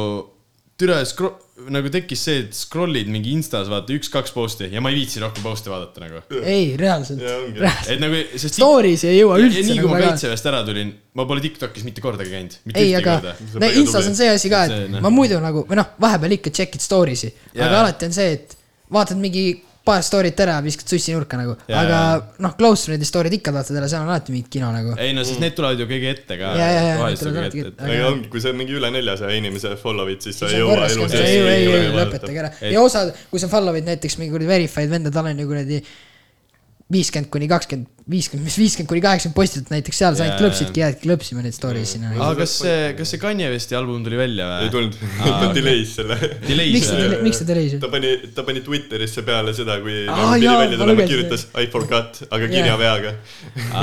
[0.78, 1.32] türa skro-,
[1.74, 5.42] nagu tekkis see, et scroll'id mingi Instas vaata üks-kaks post'i ja ma ei viitsi rohkem
[5.42, 6.20] post'e vaadata nagu.
[6.38, 10.12] ei, reaalselt et nagu, sest Stories ei jõua üldse nii nagu kui ma väga.
[10.12, 12.59] kaitseväest ära tulin, ma pole Tiktokis mitte kordagi käinud.
[12.74, 15.03] ei, aga See no Instas on see asi ka, See, et noh.
[15.03, 18.55] ma muidu nagu, või noh, vahepeal ikka check'id story si, aga alati on see, et
[18.94, 19.49] vaatad mingi
[19.89, 22.01] paar story't ära, viskad sussi nurka nagu, aga
[22.45, 24.95] noh, close friend'i story'd ikka vaatad ära, seal on alati mingit kino nagu.
[25.01, 26.53] ei no siis need tulevad ju kõige ette ka.
[26.55, 31.22] Aga kui sa mingi üle neljasaja inimese follow'id, siis sa ei on jõua elu ei,
[31.22, 31.97] ei, ei, sees.
[31.97, 32.53] lõpetage ära.
[32.74, 35.82] ja osad, kui sa follow'id näiteks mingi kuradi verified venda, tal on ju kuradi
[36.89, 41.05] viiskümmend kuni kakskümmend, viiskümmend, mis viiskümmend kuni kaheksakümmend postitud näiteks seal, sa ainult klõpsidki, jäädki
[41.05, 42.14] klõpsima neid story sinna.
[42.16, 44.72] aga kas see, kas see Kanye Westi album tuli välja ei või?
[44.72, 44.97] tulnud,
[45.43, 46.16] ta delay's selle.
[46.47, 47.76] Delay's miks ta, miks ta siis?
[47.82, 51.09] ta pani, ta pani Twitterisse peale seda, kui Aa, nagu pidi jaa, välja ma tulema,
[51.12, 53.14] kirjutas I forgot, aga kirjaveaga.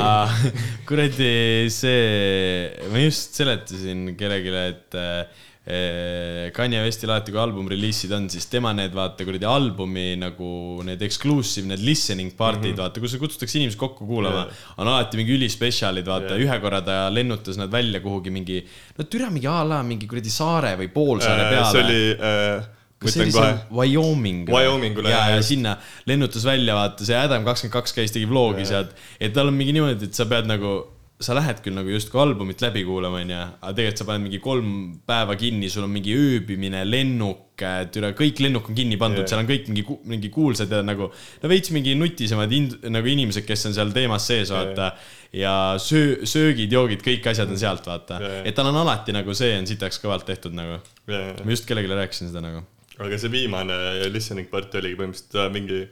[0.89, 1.33] kuradi
[1.73, 8.45] see, ma just seletasin kellelegi, et äh, Kanye Westil alati, kui album reliisid on, siis
[8.51, 12.81] tema need vaata kuradi albumi nagu need exclusive, need listening party'd mm -hmm.
[12.83, 14.61] vaata, kus kutsutakse inimesed kokku kuulama yeah..
[14.77, 18.61] on alati mingi ülispetsialid, vaata yeah., ühe korra ta lennutas nad välja kuhugi mingi,
[18.97, 21.65] no türa mingi a la mingi kuradi saare või poolsaare peale.
[21.65, 22.67] Äh, see oli äh,,
[23.01, 24.49] kas see oli see, Wyoming?
[24.49, 25.49] Wyomingule, ja, jah, ja just.
[25.49, 29.57] sinna lennutas välja, vaata see Adam kakskümmend kaks käis, tegi vlogi sealt, et tal on
[29.57, 30.77] mingi niimoodi, et sa pead nagu,
[31.23, 34.71] sa lähed küll nagu justkui albumit läbi kuulama, onju, aga tegelikult sa paned mingi kolm
[35.07, 37.55] päeva kinni, sul on mingi ööbimine, lennuk,
[37.95, 39.29] türa, kõik lennuk on kinni pandud Jah.
[39.31, 41.07] seal on kõik mingi, mingi kuulsad ja nagu,
[41.39, 44.91] no veits mingi nutisemad ind, nagu inimesed, kes on seal teemas sees, vaata.
[45.31, 48.39] ja söö, söögid, joogid, kõik asjad on sealt, vaata Jah..
[48.51, 50.81] et tal on alati nagu see on sitaks kõvalt tehtud nagu.
[51.07, 52.65] ma just kellelegi rääkisin seda nagu.
[52.99, 53.77] aga see viimane
[54.11, 55.85] listening party oligi põhimõtteliselt ta mingi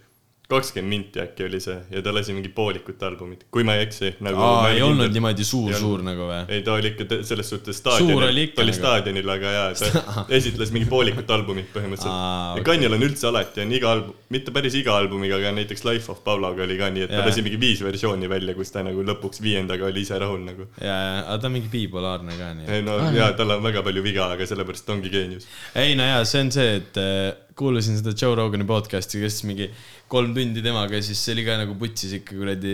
[0.54, 4.14] kakskümmend minti äkki oli see ja ta lasi mingi poolikut albumit, kui ma ei eksi
[4.24, 4.40] nagu.
[4.42, 6.40] aa, ei olnud niimoodi suur-suur nagu või?
[6.54, 8.78] ei, ta oli ikka te- selles suhtes Suur staadionil ta oli nagu.
[8.80, 12.14] staadionil, aga jaa, ta esitles mingi poolikut albumit põhimõtteliselt.
[12.14, 12.66] ja okei.
[12.72, 16.24] Kanjal on üldse alati on iga album, mitte päris iga albumiga, aga näiteks Life of
[16.26, 17.28] Pabloga oli ka nii, et ta Jaa.
[17.30, 20.68] lasi mingi viis versiooni välja, kus ta nagu lõpuks viiendaga oli ise rahul nagu.
[20.82, 22.70] ja, ja, aga ta on mingi bipolaarne ka nii.
[22.78, 25.48] ei no jaa, tal on väga palju viga, aga sellepärast ta ongi geenius.
[25.76, 29.68] ei no jaa, see on see, et äh, kuulasin seda Joe Rogani podcast'i, kes mingi
[30.14, 32.74] kolm tundi temaga ja siis see oli ka nagu putsis ikka kuradi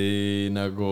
[0.56, 0.90] nagu.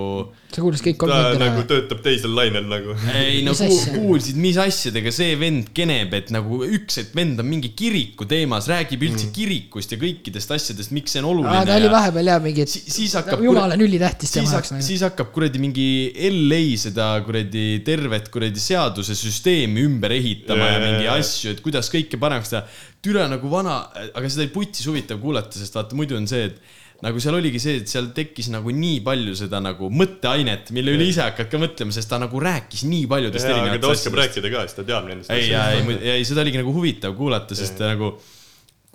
[0.52, 1.68] sa kuulasid kõik kolm ta tundi nagu ära?
[1.72, 2.96] töötab teisel lainel nagu.
[3.16, 7.40] ei no Mis ku, kuulsid, mis asjadega see vend keneb, et nagu üks, et vend
[7.44, 9.36] on mingi kiriku teemas, räägib üldse mm.
[9.36, 11.64] kirikust ja kõikidest asjadest, miks see on oluline.
[11.68, 14.88] ta oli vahepeal jah mingi, Si- siis hakkab jumal on ülitähtis tema jaoks nagu.
[14.88, 15.88] siis hakkab kuradi mingi
[16.28, 22.20] LA seda kuradi tervet kuradi seadusesüsteemi ümber ehitama yeah, ja mingi asju, et kuidas kõike
[22.20, 22.68] paremaks teha.
[23.06, 23.80] Türa nagu vana,
[24.14, 27.60] aga seda oli putis huvitav kuulata, sest vaata muidu on see, et nagu seal oligi
[27.62, 31.62] see, et seal tekkis nagu nii palju seda nagu mõtteainet, mille üle ise hakkad ka
[31.62, 34.18] mõtlema, sest ta nagu rääkis nii paljudest aga ta erinevatest oskab.
[34.24, 37.78] rääkida ka, siis ta teab nendest ei, ei, ei seda oligi nagu huvitav kuulata, sest
[37.78, 38.16] ta nagu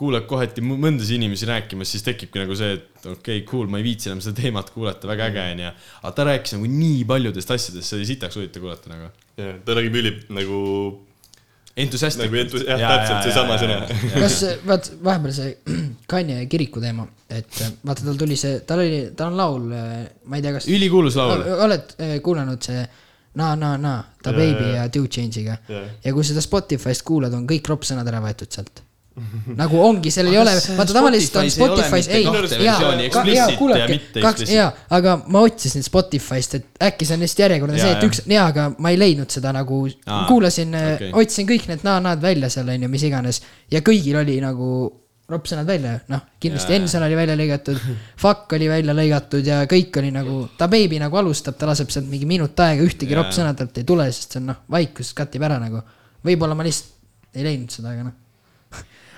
[0.03, 3.87] kuulad kohati mõndasid inimesi rääkimas, siis tekibki nagu see, et okei okay,, cool, ma ei
[3.87, 5.73] viitsi enam seda teemat kuulata, väga äge onju.
[6.01, 9.13] aga ta rääkis nagu nii paljudest asjadest, see oli sitaks huvitav kuulata nagu.
[9.37, 10.59] Ta räägib üli nagu,
[11.77, 12.29] entusiastlik.
[12.29, 13.79] nagu entus-, jah, täpselt seesama sõna.
[14.23, 15.79] kas, vaat vahepeal see
[16.13, 17.49] Kanye kiriku teema, et
[17.85, 19.71] vaata, tal tuli see, tal oli, tal on laul,
[20.29, 20.69] ma ei tea, kas.
[20.69, 21.47] ülikuulus laul.
[21.67, 22.85] oled kuulanud see
[23.41, 24.83] Na Na Na, Da Baby jaa.
[24.83, 25.87] ja Two Change'iga Jaa.
[26.05, 28.82] ja kui seda Spotify'st kuulad, on kõik ropsõnad ära võetud sealt.
[29.61, 32.25] Nagu ongi, seal ei ole äh, vaata tavaliselt on Spotify's ei ole Spotify's, mitte ei,
[32.25, 37.27] kahte versiooni, explicit ja mitte kaks, jaa, aga ma otsisin Spotify'st, et äkki see on
[37.27, 38.09] lihtsalt järjekordne Jaa, see, et jaa.
[38.09, 39.83] üks, jaa, aga ma ei leidnud seda nagu
[40.31, 41.11] kuulasin okei.
[41.11, 43.43] okay., otsisin kõik need na-nad välja seal onju, mis iganes
[43.73, 44.73] ja kõigil oli nagu
[45.33, 47.85] ropsõnad välja, noh, kindlasti Jaa, Enson oli välja lõigatud,
[48.21, 52.09] Fuck oli välja lõigatud ja kõik oli nagu, ta beebi nagu alustab, ta laseb sealt
[52.11, 53.23] mingi minut aega, ühtegi Jaa.
[53.23, 55.85] ropsõna talt ei tule, sest see on noh, vaikus katib ära nagu.
[56.27, 58.19] võib-olla ma lihtsalt ei leidnud seda, aga noh.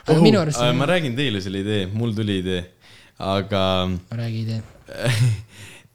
[0.05, 2.63] Aga minu arust Oh, ma räägin teile selle idee, mul tuli idee,
[3.23, 4.61] aga ma räägi idee.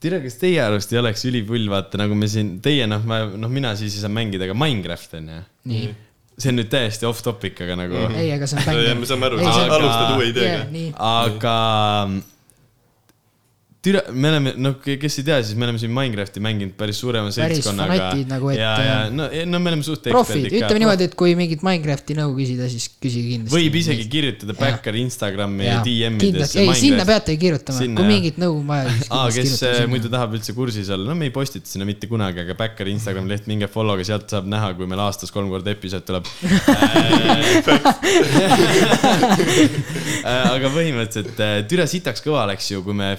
[0.03, 3.51] tere, kas teie arust ei oleks ülipull, vaata nagu me siin, teie noh, ma noh,
[3.51, 5.41] mina siis ei saa mängida, aga Minecraft on ju.
[5.73, 5.93] nii,
[6.39, 8.09] see on nüüd täiesti off topic, aga nagu mm.
[8.09, 8.23] -hmm.
[8.23, 10.65] ei, aga see on me saame aru, Ei, sa alustad uue ideega.
[10.97, 11.55] Aga
[13.81, 17.29] türa, me oleme, noh, kes ei tea, siis me oleme siin Minecrafti mänginud päris suurema
[17.31, 17.95] Päris seltskonnaga.
[17.95, 21.31] fanatid nagu, et- ja, ja no, no me oleme suht profid, ütleme niimoodi, et kui
[21.39, 23.55] mingit Minecrafti nõu küsida, siis küsige kindlasti.
[23.55, 26.25] võib isegi kirjutada backeri Instagrami Jaa, DM-ides.
[26.25, 28.09] kindlasti, ei sinna peategi kirjutama, kui jah.
[28.11, 31.29] mingit nõu on vaja, aa, kes äh, kirjutage muidu tahab üldse kursis olla, no me
[31.29, 34.91] ei postita sinna mitte kunagi, aga Backeri Instagrami leht, minge follow'ge, sealt saab näha, kui
[34.91, 36.27] meil aastas kolm korda episood tuleb.
[40.53, 43.13] aga põhimõtteliselt äh, türa sitaks kõva oleks ju, kui me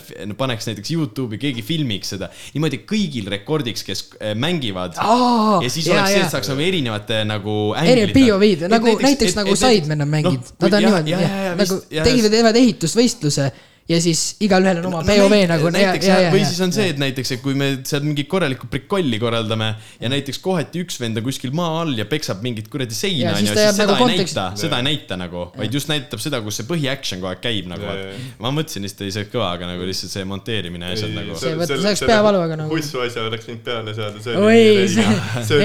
[0.50, 2.30] paneks näiteks Youtube'i, keegi filmiks seda.
[2.54, 4.98] Niimoodi kõigil rekordiks, kes äh, mängivad.
[5.00, 7.56] Aa, ja siis jaa, oleks see, et saaks nagu erinevate nagu.
[7.80, 11.18] erinevad POV-d, nagu näiteks, näiteks nagu Sidemen on noh, mängid, nad on niimoodi,
[11.60, 13.50] nagu tegivad, teevad ehitusvõistluse
[13.90, 15.70] ja siis igalühel on oma POV nagu.
[15.74, 18.68] näiteks ja, ja, või siis on see, et näiteks, et kui me seal mingit korralikku
[18.70, 22.96] prikolli korraldame ja näiteks kohati üks vend on kuskil maa all ja peksab mingit kuradi
[22.96, 25.74] seina Ja onju, siis siis seda nagu ei kontekst- näita, seda ei näita nagu, vaid
[25.74, 29.06] just näitab seda, kus see põhi-action kogu aeg käib nagu Ja, ja, ma mõtlesin lihtsalt
[29.08, 31.36] ei see kõva, aga nagu lihtsalt see monteerimine ja asjad nagu.
[31.40, 34.64] See oleks peavalu, aga nagu- hussu asja oleks võinud peale saada, see oli,
[34.96, 35.06] nii
[35.50, 35.60] no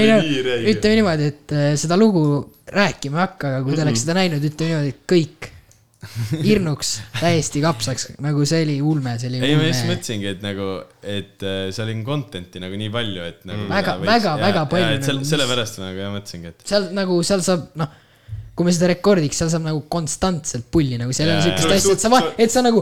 [0.50, 0.70] räige.
[0.74, 2.24] ütleme niimoodi, et äh, seda lugu
[2.72, 5.52] rääkima ei hakka, aga kui te oleks seda näinud, ütleme niimoodi, et kõik
[6.48, 9.92] hirnuks, täiesti kapsaks, nagu see oli ulme, see oli ei, ma just ulme.
[9.94, 10.70] mõtlesingi, et nagu,
[11.02, 13.68] et äh, seal on content'i nagu nii palju, et nagu.
[13.72, 16.66] Väga- väga- väga palju et selle, nagu, mis- sellepärast ma nagu jah mõtlesingi, et.
[16.72, 17.94] seal nagu, seal saab, noh,
[18.56, 21.74] kui me seda rekordiks, seal saab nagu konstantselt pulli nagu, seal ei ole Jaa, siukest
[21.76, 22.80] asja, et sa va-, et sa nagu,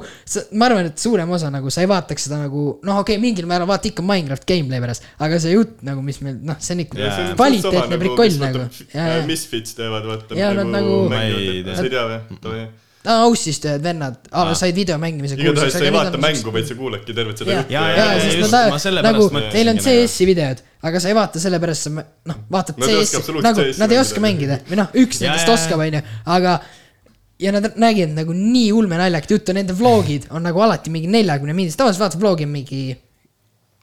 [0.54, 3.48] ma arvan, et suurem osa nagu sa ei vaataks seda nagu, noh, okei okay,, mingil
[3.50, 6.84] määral vaata ikka Minecraft gameplay pärast, aga see jutt nagu, mis meil, noh, see on
[6.84, 8.62] ikka kvaliteetne prikoll nagu.
[8.94, 10.38] ja, ja, Misfits teevad, vaata.
[10.38, 11.74] Jaa, nad nagu- Ma ei tea.
[11.74, 12.64] sa ei tea või?
[13.04, 14.16] aa, Aussist ühed vennad,
[14.56, 17.74] said video mängimise igatahes sa ei vaata mängu, vaid sa kuuledki tervet seda ja, juttu.
[17.76, 19.88] ja, ja, jaa, sest just, nad sellepärast nagu, neil on nagu.
[19.88, 24.00] CS-i videod, aga sa ei vaata sellepärast, sa noh, vaatad CS-i, nagu nad ei mängida.
[24.00, 24.58] oska mängida.
[24.70, 26.02] Või noh, üks nendest oskab, onju,
[26.36, 26.58] aga
[27.44, 31.56] ja nad nägid nagu nii ulme naljakat juttu, nende vlogid on nagu alati mingi neljakümne
[31.56, 32.86] minutist, tavaliselt vaatad vlogi mingi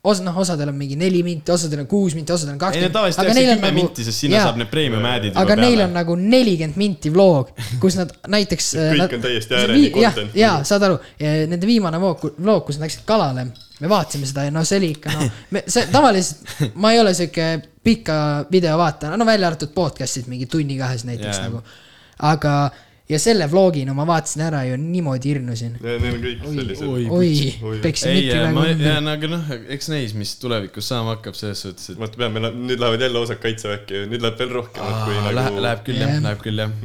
[0.03, 2.65] osa, noh, osadel on mingi neli minti, osadel on kuus minti, osadel on ei no
[2.65, 2.93] kakskümmend.
[2.95, 4.45] tavaliselt tehakse kümme minti, sest sinna jaa.
[4.49, 8.71] saab need premium ad'id aga neil on nagu nelikümmend minti vlog, kus nad näiteks.
[8.97, 12.87] Kõik on täiesti ääreni jah content., jaa, saad aru, nende viimane vlog, vlog, kus nad
[12.87, 13.45] läksid kalale,
[13.81, 17.13] me vaatasime seda ja no see oli ikka noh, me see tavaliselt ma ei ole
[17.17, 17.51] sihuke
[17.85, 18.17] pika
[18.51, 21.49] video vaataja, no välja arvatud podcast'id mingi tunni-kahes näiteks Jaa.
[21.49, 21.61] nagu.
[22.31, 22.55] aga,
[23.11, 25.77] ja selle vlogi, no ma vaatasin ära ju niimoodi hirmusin.
[25.83, 26.85] Neil on kõik sellised.
[26.87, 27.31] oi, oi
[27.71, 28.13] oi., peksin
[28.55, 31.99] ma, nagu ja no aga noh, eks näis, mis tulevikus saama hakkab selles suhtes, et
[32.01, 35.35] vaata, peame, nüüd lähevad jälle osad kaitseväkke ja nüüd läheb veel rohkem, kui Aa, nagu
[35.39, 36.77] läheb, läheb küll jah läheb küll jah.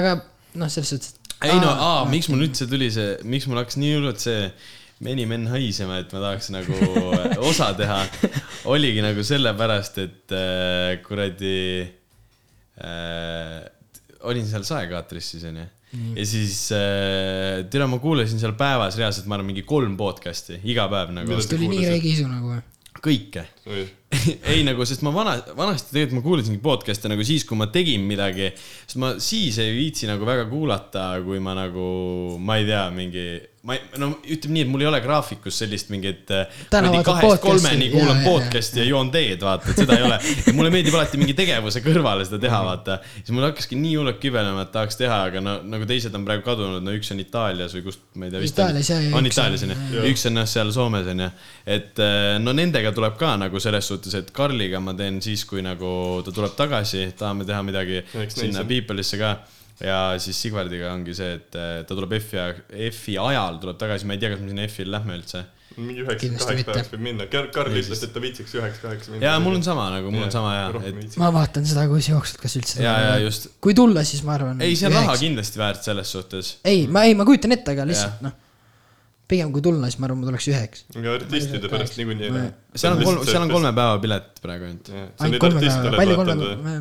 [0.00, 0.14] aga
[0.60, 1.18] noh, selles suhtes.
[1.44, 4.48] ei no, aa, miks mul üldse tuli see, miks mul hakkas nii hullult see
[5.04, 6.78] meni menn haisema, et ma tahaks nagu
[7.50, 8.00] osa teha,
[8.72, 11.58] oligi nagu sellepärast, et äh, kuradi
[12.80, 13.58] äh,
[14.30, 15.64] olin seal saekaatris siis onju.
[16.18, 20.88] ja siis äh, tead, ma kuulasin seal päevas reaalselt, ma arvan, mingi kolm podcast'i iga
[20.92, 22.58] päev nagu Mida tuli nii räige isu nagu.
[23.04, 23.86] kõike Oi.
[24.54, 28.04] ei nagu, sest ma vana, vanasti tegelikult ma kuulasingi podcast'e nagu siis, kui ma tegin
[28.08, 28.50] midagi,
[28.84, 31.88] sest ma siis ei viitsi nagu väga kuulata, kui ma nagu,
[32.42, 33.26] ma ei tea, mingi,
[33.64, 36.28] ma ei, no ütleme nii, et mul ei ole graafikus sellist mingit.
[36.68, 40.18] Vaatad kahest kolmeni kuulan podcast'i ja joon teed, vaata, et seda ei ole.
[40.56, 42.98] mulle meeldib alati mingi tegevuse kõrvale seda teha, vaata.
[43.16, 46.44] siis mul hakkaski nii hullult kübelema, et tahaks teha, aga no nagu teised on praegu
[46.44, 49.40] kadunud, no üks on Itaalias või kust, ma ei tea, Itaalias, jah, ja on üks
[49.40, 51.30] on- Itaalias onju, üks on jah seal Soomes onju.
[51.78, 55.64] et eh, no nendega tuleb ka nagu selles suhtes, et Karliga ma teen siis, kui
[55.64, 59.36] nagu ta tuleb tagasi, tahame teha midagi Eks sinna People'isse ka.
[59.82, 62.44] Ja siis Sigvardiga ongi see, et eh, ta tuleb F-i,
[62.90, 65.42] F-i ajal tuleb tagasi, ma ei tea, kas me sinna F-il lähme üldse.
[65.74, 66.70] mingi üheksa, Kindlasti kaheks mitte.
[66.70, 67.26] päevaks võib minna.
[67.32, 69.24] Karl ütles, et ta viitsiks üheks-kaheks minna.
[69.26, 72.14] ja mul on sama nagu, mul on sama ja, et ma vaatan seda, kui sa
[72.14, 72.78] jooksed, kas üldse.
[72.84, 73.50] ja, ja just.
[73.64, 74.62] kui tulla, siis ma arvan.
[74.62, 76.56] ei, see on raha kindlasti väärt selles suhtes.
[76.62, 78.38] ei, ma ei, ma kujutan ette, aga lihtsalt noh,
[79.30, 80.84] pigem kui tulla, siis ma arvan, ma tuleks üheks.
[80.98, 82.52] aga artistide pärast niikuinii ei lähe.
[82.76, 84.90] seal on kolm, seal on kolme päeva pilet praegu ainult.
[85.24, 86.36] ainult kolme päeva, palju kolme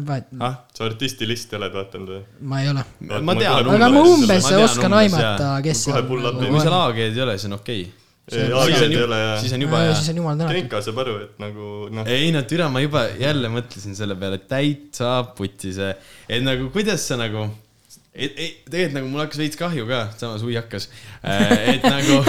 [0.09, 0.19] päeva,
[0.49, 1.29] ah, sa artisti
[1.59, 2.21] oled vaadanud või?
[2.51, 2.85] ma ei ole.
[3.23, 3.71] ma tean.
[3.77, 6.59] aga ma umbes- oskan aimata kes seal kui on.
[6.59, 8.43] seal AG-d ei ole, siis on okei okay..
[8.43, 8.75] ei,
[9.39, 10.59] siis on juba Aa, hea siis on jumal tänatud.
[10.59, 14.43] Genka saab aru, et nagu noh, ei no türa, ma juba jälle mõtlesin selle peale,
[14.51, 15.95] täitsa putti see,
[16.27, 17.47] et nagu kuidas sa nagu,
[18.13, 20.89] et, et tegelikult nagu mul hakkas veits kahju ka, samas hui hakkas.
[21.23, 22.21] et nagu,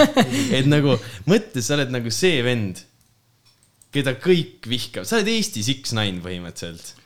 [0.57, 0.97] et nagu
[1.29, 2.83] mõtle, sa oled nagu see vend,
[3.95, 7.01] keda kõik vihkavad, sa oled Eesti Six-Nine põhimõtteliselt.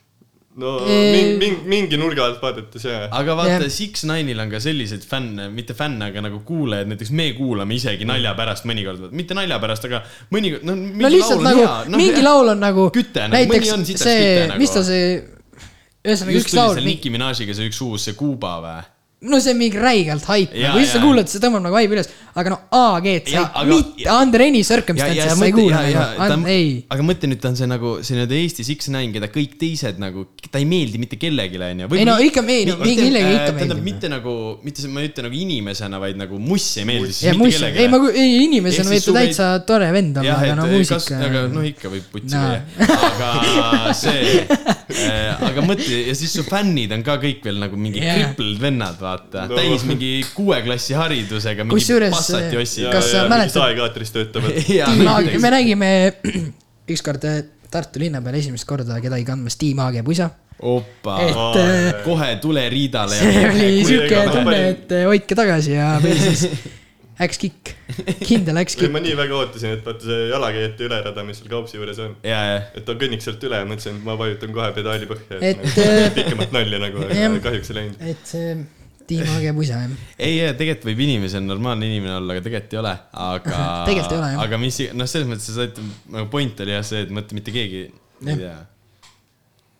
[0.59, 3.05] no mingi, mingi, mingi nurga alt vaadates jaa.
[3.15, 3.71] aga vaata Jah.
[3.71, 8.33] Six-Nine'il on ka selliseid fänne, mitte fänne, aga nagu kuulajaid, näiteks me kuulame isegi nalja
[8.39, 10.01] pärast mõnikord, mitte nalja pärast, aga
[10.33, 13.53] mõnikord, no mingi no laul on nagu hea,, no mingi laul on nagu Küte nagu,
[13.53, 14.63] mõni on sitaks see küte, nagu.
[14.63, 15.11] mis ta see,
[16.05, 18.79] ühesõnaga üks laul Nicki Minaj'iga see üks uus, see Kuuba või?
[19.19, 22.07] No see on mingi räigelt haip, nagu lihtsalt kuulad, see tõmbab nagu haibi üles,
[22.39, 26.69] aga no AG-d sa ei, mitte under any circumstances sa ei kuula nagu, ei.
[26.87, 30.23] aga mõtle nüüd, ta on see nagu see nii-öelda Eesti Six-Nine, keda kõik teised nagu,
[30.47, 31.89] ta ei meeldi mitte kellelegi, onju.
[31.99, 33.89] Ei no ikka meeldib, mingi millegi ikka tähendab, meeldib.
[33.89, 37.57] mitte nagu, mitte, ma ei ütle nagu inimesena, vaid nagu muss ei meeldi siis mitte
[37.57, 37.83] kellelegi.
[37.83, 41.19] ei ma, ei inimesena võib ta täitsa tore vend olla, aga no muusika.
[41.27, 42.63] aga noh, ikka võib putsi viia,
[43.11, 44.47] aga see,
[45.49, 49.45] aga mõtle ja siis su fännid on ka kõik veel nagu mingi crippled vennad, vaata
[49.49, 49.57] No.
[49.59, 52.51] täis mingi kuue klassi haridusega, mingi Kusjuures, eh.
[52.93, 54.57] Kas sa mäletad- saekaatris töötavad.
[54.69, 55.91] Tiim Aage, me nägime
[56.93, 60.29] ükskord äh, Tartu linna peal esimest korda kedagi kandmas Tiim Aage pusa.
[60.59, 65.93] opa, et äh, kohe tule riidale see oli kui siuke tunne, et hoidke tagasi ja
[66.03, 66.41] veel siis
[67.29, 67.71] X-kick,
[68.23, 68.91] kindel ei, X-kick.
[68.91, 72.17] ma nii väga ootasin, et vaata see jalakäijate ülerada, mis seal Kaupsi juures on.
[72.27, 75.39] ja, ja et ta kõnniks sealt üle ja mõtlesin, et ma vajutan kohe pedaali põhja.
[75.39, 78.03] Et, nagu, äh, pikemat nalja nagu, aga kahjuks ei läinud.
[78.13, 78.53] et see
[79.09, 79.93] Tiim Aage pusa jah.
[80.21, 82.95] ei, tegelikult võib inimesena normaalne inimene olla, aga tegelikult ei ole,
[83.27, 84.41] aga Tegelikult ei ole, jah.
[84.45, 87.55] aga mis, noh, selles mõttes sa ütled, nagu point oli jah see, et mõtle mitte
[87.55, 87.87] keegi,
[88.25, 88.57] ma ei tea.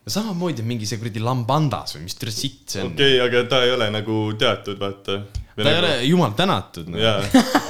[0.09, 3.61] samamoodi mingi see kuradi lambandas või mis türa sitt see on okei okay,, aga ta
[3.67, 5.19] ei ole nagu teatud, vaata.
[5.59, 6.97] ta ei ole, jumal tänatud no..
[6.97, 7.19] jaa,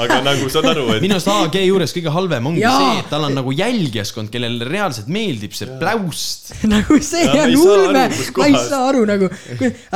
[0.06, 2.78] aga nagu saad aru, et minu arust AG juures kõige halvem ongi Jaa.
[2.80, 6.54] see, et tal on nagu jälgijaskond, kellele reaalselt meeldib see pläust.
[6.76, 8.06] nagu see Ja on ei ulme
[8.40, 9.34] ma ei saa aru nagu,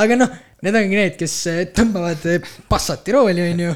[0.04, 3.72] aga noh, need ongi need, kes eh, tõmbavad eh, Passati rooli, onju.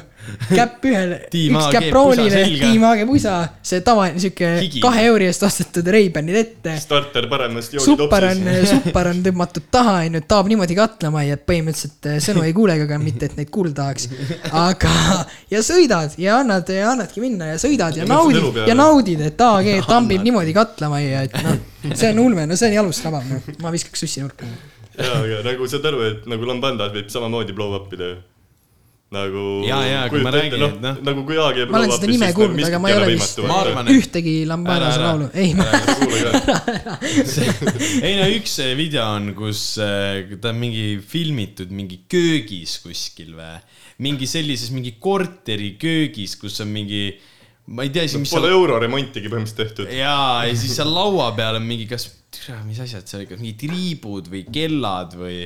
[0.49, 1.17] käpp ühele,
[1.53, 2.41] üks käpp roolile.
[2.59, 3.35] Tiim Aage pusa,
[3.65, 4.81] see tavaline siuke Higi.
[4.83, 6.75] kahe euri eest ostetud Ray-Banid ette.
[6.81, 8.73] starter paremast joonitopsis.
[8.73, 12.99] suppar on tõmmatud taha, onju, taab niimoodi katlama ja põhimõtteliselt eh, sõnu ei kuulegi, aga
[13.01, 14.09] mitte, et neid kuulda tahaks.
[14.51, 14.93] aga,
[15.53, 19.41] ja sõidad ja annad, annadki minna ja sõidad ja Ja elu naudid ja naudid, et
[19.43, 21.57] AG tambib niimoodi katlama ja et noh,
[21.93, 24.47] see on ulme, no see on jalust rabab, noh, ma viskaks sussi nurka.
[24.99, 28.19] jaa, aga nagu saad aru, et nagu lambandas võib samamoodi blow up ida ju.
[29.09, 29.43] nagu.
[29.65, 32.61] Jaa, jaa, aga ma räägin, et noh- nagu kui AG ma olen seda nime kuulnud,
[32.67, 34.89] aga ma ei ole vist arvan, ühtegi ära.
[35.01, 35.65] laulu, ei ma,
[38.05, 43.33] ei no üks eh, video on, kus eh, ta on mingi filmitud mingi köögis kuskil
[43.39, 43.57] või,
[44.05, 47.03] mingi sellises mingi korteri köögis, kus on mingi,
[47.73, 49.89] ma ei tea isegi, mis Pole seal euroremontigi põhimõtteliselt tehtud.
[49.89, 52.11] jaa, ja siis seal laua peal on mingi, kas,
[52.67, 55.41] mis asjad seal ikka, mingid triibud või kellad või.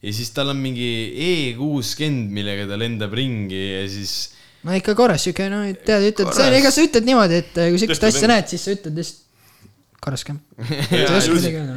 [0.00, 4.14] ja siis tal on mingi E kuuskümmend, millega ta lendab ringi ja siis
[4.66, 6.54] no ikka korras siuke, no tead, ütled, Korras.
[6.58, 9.26] ega sa ütled niimoodi, et eh, kui siukest asja näed, siis sa ütled lihtsalt
[10.00, 10.34] korras ka.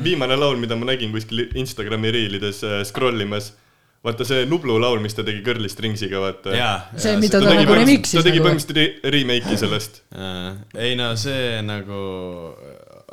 [0.08, 3.52] viimane laul, mida ma nägin kuskil Instagrami reelides äh, scroll imas,
[4.04, 6.56] vaata see Nublu laul, mis ta tegi Girly Stringsiga, vaata.
[6.96, 8.48] see, mida ta ta tegi nagu remix'is ta tegi nagu.
[8.50, 10.02] põhimõtteliselt re- remake'i sellest.
[10.80, 12.02] ei no see nagu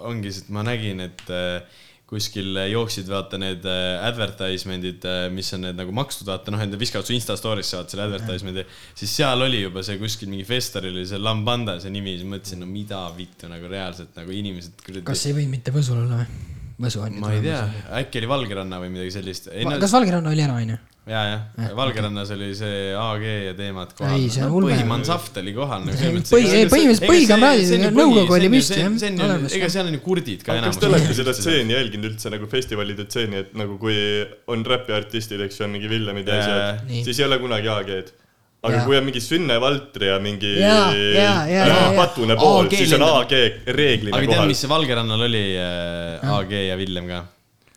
[0.08, 1.80] ongi see, et ma nägin, et äh,
[2.10, 7.06] kuskil jooksid vaata need äh, advertisement'id, mis on need nagu makstud, vaata noh, need viskavad
[7.06, 8.66] su Insta story'sse vaata selle advertisement'i,
[8.98, 12.64] siis seal oli juba see kuskil mingi festivalil oli see Lambanda see nimi, siis mõtlesin,
[12.64, 16.48] no mida vittu nagu reaalselt nagu inimesed kas ei võinud mitte Võsul olla või?
[16.80, 17.20] Võsu on ju.
[17.20, 17.60] ma ei tea,
[18.00, 19.50] äkki oli Valgeranna või midagi sellist.
[19.52, 20.78] Kas Valgeranna oli ära, onju?
[21.08, 24.14] ja, jah, Valgerannas oli see AG ja teemad kohal.
[24.18, 24.74] Ei, see on ulme.
[24.74, 25.96] põhimansaft oli kohal nagu.
[26.28, 30.78] Põhi- ei, põhimõtteliselt põhikamraadid, nõukogu oli püsti, jah, ega seal on ju kurdid ka kas
[30.80, 33.96] te olete seda stseeni jälginud üldse nagu festivalide stseeni, et nagu kui
[34.52, 38.12] on räpiartistid, eks ju, on mingi Villemid ja asjad, siis ei ole kunagi AG-d.
[38.60, 38.84] aga Jaa.
[38.84, 41.92] kui on mingi Sünne Valtri ja mingi jaa, jaa, jaa, jaa.
[41.96, 43.06] patune pool, siis on.
[43.08, 43.32] AG
[43.72, 44.60] reeglina aga tead, kohal mis.
[44.60, 47.22] see Valgerannal oli äh,, AG ja Villem ka.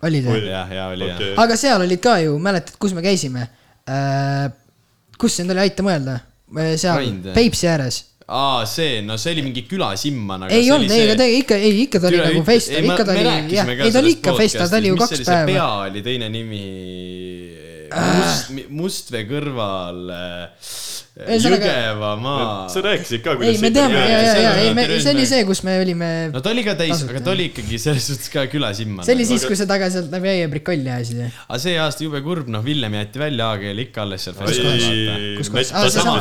[0.07, 0.41] Olid või?
[0.49, 1.19] jah, ja oli jah.
[1.19, 3.47] okei, aga seal olid ka ju, mäletad, kus me käisime
[3.89, 4.49] äh,?
[5.19, 6.19] kus sind oli, aita mõelda?
[6.77, 7.37] seal Grind, jah.
[7.37, 7.99] Peipsi ääres.
[8.27, 11.59] aa, see, no see oli mingi külasimman, aga ei see olnud, ei, aga tegelikult ikka,
[11.59, 13.25] ei ikka ta oli nagu festival, ikka ta oli,
[13.57, 15.49] jah, ei ta oli ikka festival, ta oli ju kaks päeva.
[15.51, 16.63] pea oli teine nimi,
[17.93, 20.71] Must, Mustvee kõrval äh,
[21.13, 22.69] Ühesõnaga- Jõgevamaa.
[22.73, 25.11] sa rääkisid ka, ei, kuidas me teame, ja, ja, see ja, oli ei, me, see
[25.11, 27.77] oli nagu- see, kus me olime, no ta oli ka täis, aga ta oli ikkagi
[27.83, 29.05] selles suhtes ka külasimman.
[29.05, 31.27] see oli siis, kui sa taga sealt läbi äie prikolli ajasid ju.
[31.45, 34.47] aga see aasta jube kurb, noh, Villem jäeti välja, AG oli ikka alles seal ei
[34.47, 35.03] festival, see
[35.77, 36.17] näitab sama.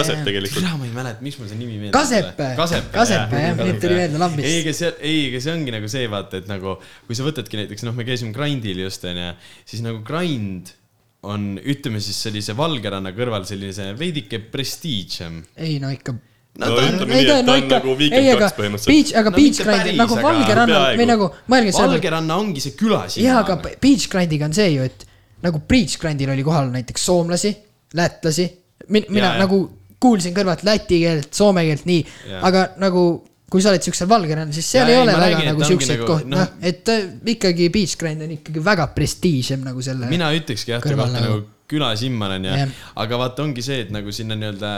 [0.00, 0.58] taset tegelikult.
[0.58, 1.94] kurat, ma ei mäleta, miks mul see nimi meeldib.
[1.94, 2.50] Kasepe.
[2.58, 4.48] Kasepe, jah, nüüd tuli meelde lambist.
[4.50, 6.74] ei, ega see, ei, ega see ongi nagu see, vaata, et nagu
[7.06, 9.30] kui sa võtadki näiteks, noh, me käisime Grindil just onju,
[9.62, 10.74] siis nagu Grind
[11.26, 15.40] on, ütleme siis sellise Valgeranna kõrval sellise veidike prestiižem.
[15.56, 16.14] ei no ikka.
[16.58, 18.90] No ütleme nii, et ta on nagu Weekend kaks põhimõtteliselt.
[18.90, 21.74] Beach, aga No Beach Grind nagu Valgeranna või nagu, mõelge.
[21.78, 23.28] Valgeranna ongi see külasimman.
[23.28, 25.06] jaa, aga Beach Grindiga on see ju, et
[25.44, 27.52] nagu Beach Grindil oli kohal näiteks soomlasi,
[27.98, 28.48] lätlasi,
[28.88, 29.38] mina Jaa, jaa.
[29.44, 29.60] nagu
[30.02, 32.02] kuulsin kõrvalt läti keelt, soome keelt, nii
[32.46, 33.04] aga nagu
[33.48, 35.94] kui sa oled siuksel Valgerannal, siis seal Jaa, ei ei, ole väga räägin, nagu siukseid
[35.96, 40.10] nagu, kohti, noh- noh, et äh, ikkagi Beach Grind on ikkagi väga prestiižem nagu selle.
[40.12, 42.68] mina ütlekski jah, ta kohta nagu- nagu külasimman on ju
[43.04, 44.72] aga vaata, ongi see, et nagu sinna nii-öelda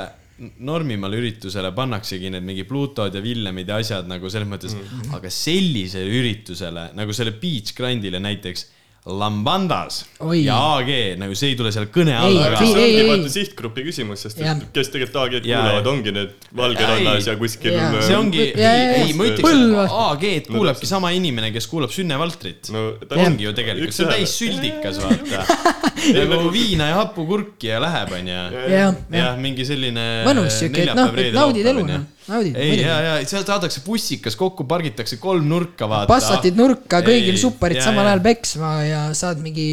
[0.64, 5.16] normimale üritusele pannaksegi need mingi Plutod ja Villemid ja asjad nagu selles mõttes mm, -hmm.
[5.18, 8.66] aga sellisele üritusele nagu selle Beach Grindile näiteks
[9.06, 10.04] Lambandas.
[10.20, 10.42] Oi.
[10.44, 14.26] ja AG nagu see ei tule seal kõne Ei, alla see ongi vaata sihtgrupi küsimus,
[14.26, 18.74] sest et kes tegelikult AG-d kuulavad, ongi need Valgerannas ja kuskil äh, see ongi, Ja,
[18.76, 19.16] ja, ei, ja.
[19.16, 22.68] ma ütleks, AG-d kuulabki sama inimene, kes kuulab Sünne Valtrit.
[22.74, 23.22] No no,.
[23.24, 25.46] ongi ju tegelikult, see on täis süldikas, vaata.
[26.34, 28.38] nagu viina ja hapukurki ja läheb, onju.
[28.68, 30.06] jah, jah, mingi selline.
[30.28, 32.56] mõnus siuke, et noh, et naudid elu, noh, naudid.
[32.56, 36.10] ei, ja, ja seal saadakse bussikas kokku, pargitakse kolm nurka, vaata.
[36.10, 39.70] passatid nurka, kõigil supparid samal ajal peksma ja saad mingi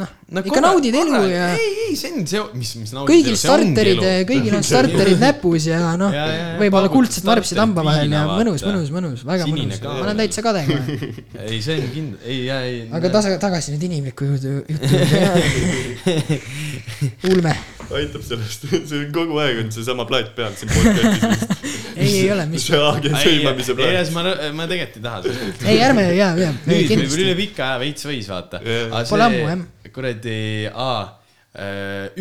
[0.00, 0.08] noh,
[0.40, 4.54] ikka naudid elu ja ei, ei, see on see, mis, mis naudid kõigil starterid, kõigil
[4.56, 6.14] on starterid näpus ja noh
[6.60, 10.44] võib-olla kuldsed varpsid hamba vahel ja mõnus, mõnus, mõnus, väga Sinine mõnus, ma olen täitsa
[10.46, 11.10] kade kohe.
[11.44, 12.78] ei, see on kindel, ei, ei.
[12.88, 16.38] aga tasa, tagasi nüüd inimliku juurde, jutu juurde.
[17.32, 17.52] ulme,
[17.92, 21.68] aitab sellest, see on kogu aeg on seesama plaat peal siin podcast'is.
[22.00, 24.14] ei, ei ole, mis, see AG sõimamise ei, plaat.
[24.16, 24.24] ma,
[24.56, 25.68] ma tegelikult ei taha seda.
[25.74, 27.36] ei ärme, jaa, jaa, nüüd võib-olla kindlasti üle.
[27.44, 28.64] pika aja veits võis vaata.
[29.12, 29.68] Pole ammu, jah.
[29.94, 31.02] kuradi, aa,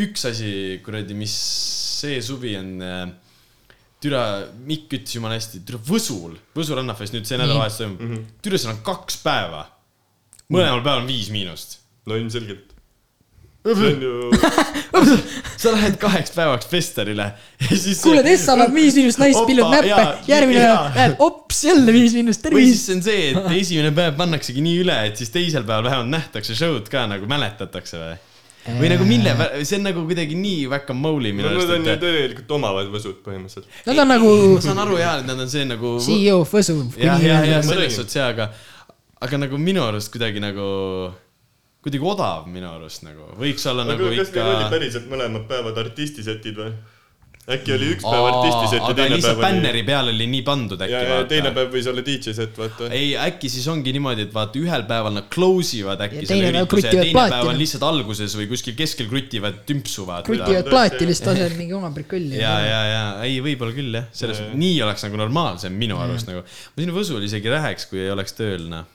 [0.03, 0.53] üks asi
[0.85, 1.35] kuradi, mis
[2.01, 3.05] see suvi on äh,
[4.01, 4.23] türa,
[4.65, 8.11] Mikk ütles jumala hästi, türa Võsul, Võsu rannafest nüüd see nädalavahetus toimub mm.
[8.15, 8.41] -hmm.
[8.43, 9.65] türa, seal on kaks päeva.
[10.51, 11.79] mõlemal päeval on viis miinust.
[12.05, 12.70] no ilmselgelt.
[13.65, 14.31] Ju,
[15.61, 17.27] sa lähed kaheks päevaks festivalile
[17.61, 18.01] ja siis.
[18.01, 22.49] kuule, Tessa annab viis miinust naist, pillub näppe järgmine päev, näed, ops, jälle viis miinust,
[22.49, 22.95] või siis tervist.
[22.95, 26.89] on see, et esimene päev pannaksegi nii üle, et siis teisel päeval vähemalt nähtakse show'd
[26.91, 28.19] ka nagu mäletatakse või?
[28.77, 29.33] või nagu mille,
[29.65, 33.21] see on nagu kuidagi nii whack-a-mole'i minu no nad on ju arust, tegelikult omavad võsud
[33.25, 33.69] põhimõtteliselt.
[33.87, 35.95] Nad on nagu ma saan aru jaa, et nad on see nagu.
[36.05, 36.77] CEO Võsu.
[37.01, 38.51] jah, jah, jah, selles suhtes jaa, aga,
[39.25, 40.67] aga nagu minu arust kuidagi nagu,
[41.81, 44.71] kuidagi odav minu arust nagu, võiks olla aga nagu kas ikka neil oli.
[44.73, 46.73] päriselt mõlemad päevad artistisetid või?
[47.49, 49.41] Äkki oli üks päev artistiset ja teine päev oli.
[49.41, 52.89] bänneri peal oli nii pandud äkki ja, ja teine päev võis olla DJ set, vaata.
[52.93, 56.85] ei, äkki siis ongi niimoodi, et vaata ühel päeval nad close ivad äkki selle ürituse
[56.85, 60.27] ja teine plaati, päev on lihtsalt alguses või kuskil keskel krutivad tümpsu vaata.
[60.29, 62.37] krutivad plaati lihtsalt asjad mingi oma prikulli.
[62.37, 66.29] ja, ja, ja ei, võib-olla küll jah, selles mõttes, nii oleks nagu normaalsem minu arust
[66.29, 66.45] nagu.
[66.45, 68.85] ma sinna Võsule isegi läheks, kui ei oleks tööl noh.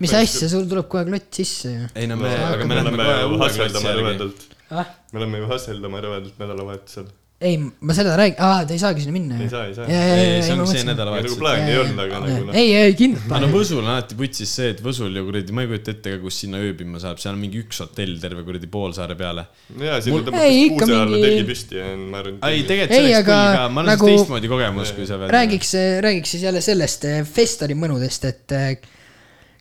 [0.00, 1.92] mis asja, sul tuleb kogu aeg lott sisse ju.
[1.92, 4.52] ei no me, me aga me oleme lähme kohe uue hasseldama järgi.
[4.72, 7.10] ah, me oleme ju hasseldama rõvedalt nädalavahetusel.
[7.38, 7.54] ei,
[7.86, 9.36] ma seda räägin, aa, te ei saagi sinna minna.
[9.38, 9.84] Ei saa, ei saa.
[9.86, 11.36] ei, see ongi see mõtlesin- nagu nädalavahetus.
[11.38, 12.56] plaani ei olnud, aga nagu noh.
[12.58, 13.50] ei, ei kindlalt aga no.
[13.52, 16.40] Võsul on alati putsis see, et Võsul ju kuradi, ma ei kujuta ette ka, kus
[16.42, 19.46] sinna ööbima saab, seal on mingi üks hotell terve kuradi poolsaare peale.
[19.70, 22.40] jaa, siin Ei, ikka kuuse alla mingi- telgi püsti ja ma arvan.
[22.50, 24.12] ei, tegelikult see oleks aga cool ka, ma olen nagu- nagu...
[24.18, 25.30] teistmoodi kogemus, kui sa veel.
[25.38, 25.74] räägiks,
[26.08, 28.78] räägiks siis jälle sellest eh, festivali mõnudest, et eh,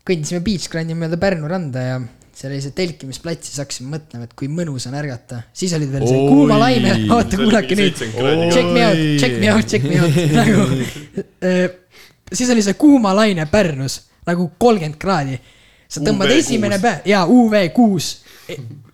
[0.08, 2.02] kõndisime Beach Grandi mööda Pärnu randa ja
[2.38, 5.42] seal oli see telkimisplats, siis hakkasime mõtlema, et kui mõnus on ärgata.
[5.58, 7.98] siis olid veel see kuuma laine, oota kuulake nüüd.
[7.98, 8.50] 70 kraadi.
[8.54, 10.68] Check me out, check me out, check me out, nagu.
[12.34, 15.40] siis oli see kuuma laine Pärnus nagu kolmkümmend kraadi.
[15.88, 18.18] sa tõmbad UV esimene päev, jaa, UV kuus.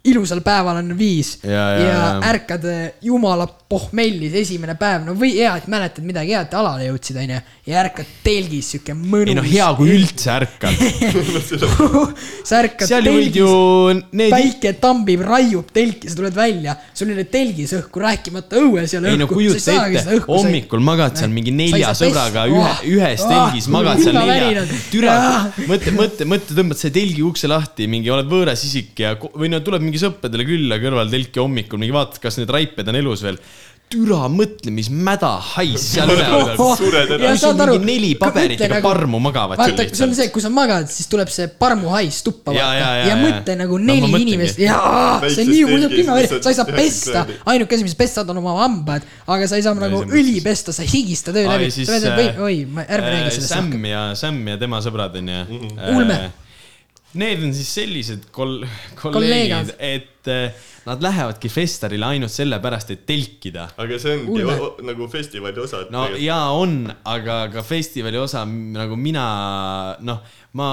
[0.03, 2.65] Ilusal päeval on viis Ja, ja, ja ärkad
[3.01, 7.39] jumala pohmellis esimene päev, no või hea, et mäletad midagi head, alale jõudsid, onju.
[7.69, 9.31] ja ärkad telgis, siuke mõnus.
[9.31, 10.83] ei no hea, kui üldse ärkad.
[12.49, 17.25] sa ärkad seal telgis need, päike tambib, raiub telki, sa tuled välja, sul ei ole
[17.33, 19.39] telgis õhku, rääkimata õues ei ole ei no õhku.
[19.39, 24.67] kujuta ette, hommikul magad seal mingi nelja sõbraga ühe, ühes telgis magad seal nelja.
[24.93, 25.17] türa,
[25.65, 29.63] mõtle, mõtle, mõtle, tõmbad selle telgi ukse lahti, mingi oled võõras isik ja, või no
[29.65, 33.37] tuleb mingi sõpradele külla kõrval telki hommikul, mingi vaatad, kas need raiped on elus veel.
[33.93, 36.63] türa, mõtle, mis mäda hais seal üleval.
[37.13, 41.29] Mingi neli paberit ega parmu magavad vaata, see on see, kui sa magad, siis tuleb
[41.29, 44.33] see parmuhais tuppa Ja, vaata ja, ja, ja, mõtle nagu No neli mõtlengi.
[44.33, 44.79] inimest ja
[45.27, 48.33] see on nii telgis pimev, lihtsalt sa ei saa pesta ainuke asi, mis pesta saad,
[48.33, 51.75] on oma hambad, aga sa ei saa nagu õli pesta, sa higistad öö läbi ja.
[51.77, 55.43] siis, või äh,, oi, ärme räägi sellest Sam ja, Sam ja tema sõbrad onju.
[55.93, 56.23] Ulme.
[57.13, 58.63] Need on siis sellised kol-,
[58.97, 63.69] kolleegid, et eh, nad lähevadki festivalile ainult sellepärast, et telkida.
[63.77, 65.85] aga see ongi o- nagu festivali osa.
[65.93, 69.25] no jaa, on, aga ka festivali osa nagu mina,
[70.03, 70.19] noh,
[70.53, 70.67] ma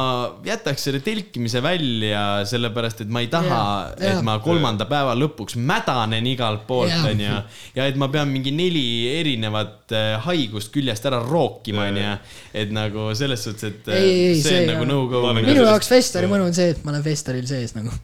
[0.44, 4.22] jätaks selle telkimise välja, sellepärast et ma ei taha Jaa,, et jaa.
[4.26, 7.06] ma kolmanda päeva lõpuks mädanen igalt poolt, Jaa.
[7.14, 7.38] onju.
[7.78, 8.84] ja et ma pean mingi neli
[9.20, 12.11] erinevat eh, haigust küljest ära rookima, onju.
[12.52, 15.22] et nagu selles suhtes, et Ei, ei, see see on nagu no-go.
[15.30, 17.94] Olen minu jaoks festivali mõnu on see, et ma olen festivalil sees nagu.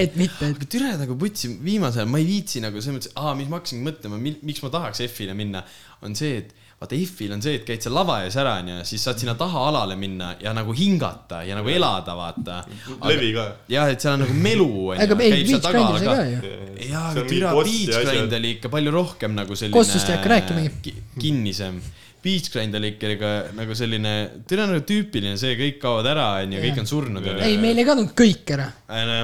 [0.00, 3.12] Et mitte, et aga türa nagu putsi, viimasel ajal ma ei viitsi nagu selles mõttes,
[3.20, 5.62] aa, mis ma hakkasingi mõtlema, miks ma tahaks F-ile minna,
[6.06, 9.02] on see, et vaata F-il on see, et käid seal lava ees ära, onju, siis
[9.04, 12.62] saad sinna taha alale minna ja nagu hingata ja nagu elada, vaata.
[13.10, 13.44] levi ka.
[13.68, 15.04] jah, et seal on nagu melu, onju.
[15.04, 16.54] aga ei, Beach Grandil sai ka ju.
[16.88, 19.76] jaa, aga türa Beach Grind oli ikka palju rohkem nagu selline.
[19.76, 20.72] Kostust ei hakka rääkimagi.
[20.86, 21.82] ki- kinnisem.
[22.24, 24.14] Beach Grind oli ikka nagu selline,
[24.48, 28.12] türa nagu tüüpiline see, kõik kaovad ära, onju, kõik on surnud, ei, meil ei kadunud
[28.18, 28.66] kõik ära.
[28.98, 29.22] onju.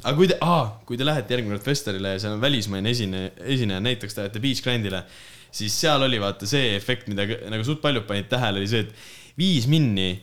[0.00, 3.26] aga kui te, aa, kui te lähete järgmine kord festivalile ja seal on välismaine esine,
[3.44, 5.04] esineja, näiteks te lähete Beach Grandile,
[5.52, 9.38] siis seal oli vaata see efekt, mida nagu suht paljud panid tähele, oli see, et
[9.40, 10.14] viis minni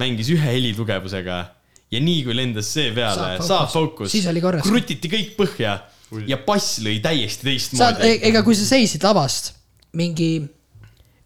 [0.00, 1.38] mängis ühe helitugevusega
[1.90, 4.14] ja nii kui lendas see peale, Saab saab fookus.
[4.66, 5.78] krutiti kõik põhja
[6.26, 8.16] ja bass lõi täiesti teistmoodi.
[8.30, 9.52] ega kui sa seisid lavast
[9.98, 10.32] mingi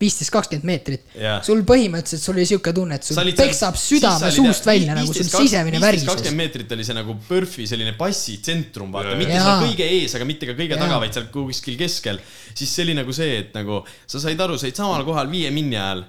[0.05, 4.97] viisteist, kakskümmend meetrit sul põhimõtteliselt, sul oli siuke tunne, et sul peksab südame suust välja
[4.97, 6.09] nagu sul 15, sisemine 15, värises.
[6.13, 10.29] kakskümmend meetrit oli see nagu PERFi selline passi tsentrum, vaata, mitte seal kõige ees, aga
[10.29, 10.83] mitte ka kõige Jaa.
[10.87, 12.21] taga, vaid seal kuskil keskel.
[12.53, 15.53] siis see oli nagu see, et nagu sa said aru, sa olid samal kohal viie
[15.55, 16.05] minni ajal.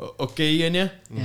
[0.00, 0.84] okei, onju.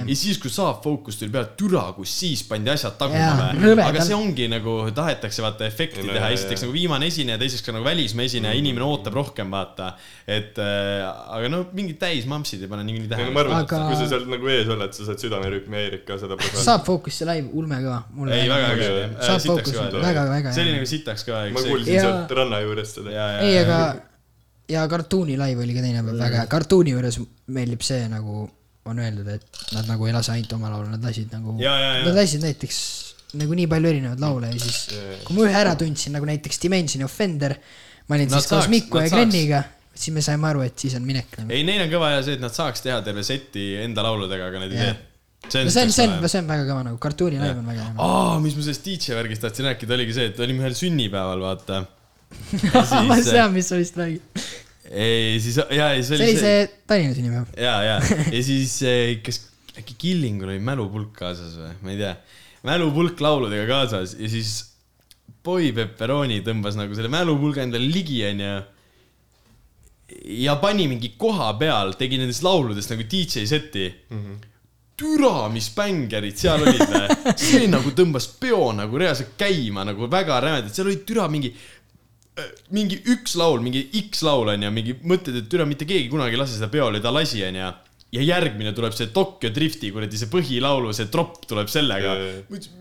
[0.09, 3.73] ja siis, kui saab fookus tuli peale, türa, kus siis pandi asjad taguma või.
[3.83, 7.71] aga see ongi nagu, tahetakse vaata efekti No, teha, esiteks nagu viimane esineja, teiseks ka
[7.75, 9.93] nagu välismaa esineja, inimene ootab rohkem, vaata.
[10.27, 11.03] et äh,
[11.37, 13.45] aga no mingid täismampsid ei pane niikuinii tähele ma.
[13.45, 16.65] arvan, et Aga- kui sa seal nagu ees oled, sa saad südamerütmi häirid ka protsenti.
[16.65, 18.01] saab fookusse live, ulme kõva.
[18.27, 20.03] ei, väga äge saab sitaks fookus, ka oli.
[20.09, 20.81] väga, väga see oli hea.
[20.81, 21.45] nagu sitaks ka.
[21.55, 23.15] ma kuulsin Ja- sealt ranna juurest seda.
[23.45, 23.79] ei, aga
[24.69, 28.45] ja kartuuni live oli ka teine päev väga hea, kartuuni juures meeldib see nagu
[28.85, 32.43] on öeldud, et nad nagu ei lase ainult oma laulu, nad lasid nagu, nad lasid
[32.45, 32.79] näiteks
[33.39, 37.07] nagu nii palju erinevaid laule ja siis kui ma ühe ära tundsin nagu näiteks Dimensioni
[37.07, 37.55] Offender,
[38.07, 39.63] ma olin Nad siis koos Miku ja Greniga,
[39.95, 41.51] siis me saime aru, et siis on minek nagu.
[41.51, 44.61] ei, neil on kõva ja see, et nad saaks teha terve seti enda lauludega, aga
[44.63, 44.93] nad ei tee.
[45.49, 46.29] see no see on, see on, on.
[46.29, 47.95] see on väga kõva nagu, kartuuni live on väga hea.
[48.05, 51.81] aa, mis ma sellest DJ värgist tahtsin rääkida, oligi see, et olime ühel sünnipäeval, vaata.
[53.09, 54.45] ma tean, mis sa vist räägid.
[54.91, 57.51] ei, siis, ja, ja siis see oli oli see Tallinna sünnipäev.
[57.57, 57.97] ja, ja,
[58.31, 59.41] ja siis eh, kas
[59.79, 62.13] äkki Killingul oli mälupulk kaasas või, ma ei tea.
[62.67, 64.55] mälupulk lauludega kaasas ja siis
[65.45, 68.55] Boy Pepperoni tõmbas nagu selle mälupulga endale ligi, onju.
[70.45, 74.19] ja pani mingi koha peal, tegi nendest lauludest nagu DJ seti mm.
[74.19, 74.43] -hmm
[74.95, 76.93] türa, mis bängerid seal olid
[77.35, 81.51] see nagu tõmbas peo nagu reaalselt käima nagu väga rämedalt, seal olid türa mingi
[82.75, 86.41] mingi üks laul, mingi X laul onju, mingi mõtled, et türa mitte keegi kunagi ei
[86.41, 87.73] lase seda peole, ta lasi onju.
[88.15, 92.13] ja järgmine tuleb see Tokyo Drifti kuradi see põhilaulu, see tropp tuleb sellega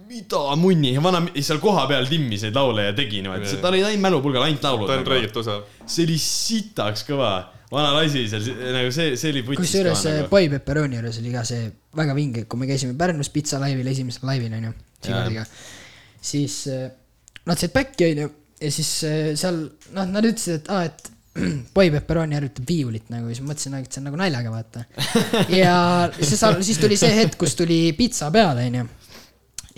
[0.07, 4.05] mida munni ja vana seal kohapeal timmis neid laule ja tegi niimoodi, tal oli ainult
[4.05, 4.91] mälupulgal ainult laulud.
[4.91, 5.65] ta on räigelt osav.
[5.87, 7.33] see oli sitaks kõva,
[7.73, 8.47] vana lasi seal,
[8.77, 10.31] nagu see, see oli kusjuures nagu.
[10.35, 11.67] Boy Pepperoni juures oli ka see
[11.99, 15.51] väga vinge, kui me käisime Pärnus pitsa laivil, esimesel laivil onju,
[16.25, 16.89] siis äh,
[17.47, 18.31] nad said back'i onju
[18.61, 19.65] ja siis äh, seal
[19.97, 21.11] noh, nad ütlesid, et aa, et
[21.75, 24.85] Boy Pepperoni harjutab viiulit nagu, siis mõtlesin, et see on nagu naljaga vaata.
[25.63, 25.77] ja
[26.21, 28.87] siis, siis tuli see hetk, kus tuli pitsa peale onju.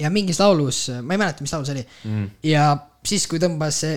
[0.02, 2.28] ja mingis laulus, ma ei mäleta, mis laul see oli mm..
[2.50, 2.68] ja
[3.06, 3.96] siis, kui tõmbas see,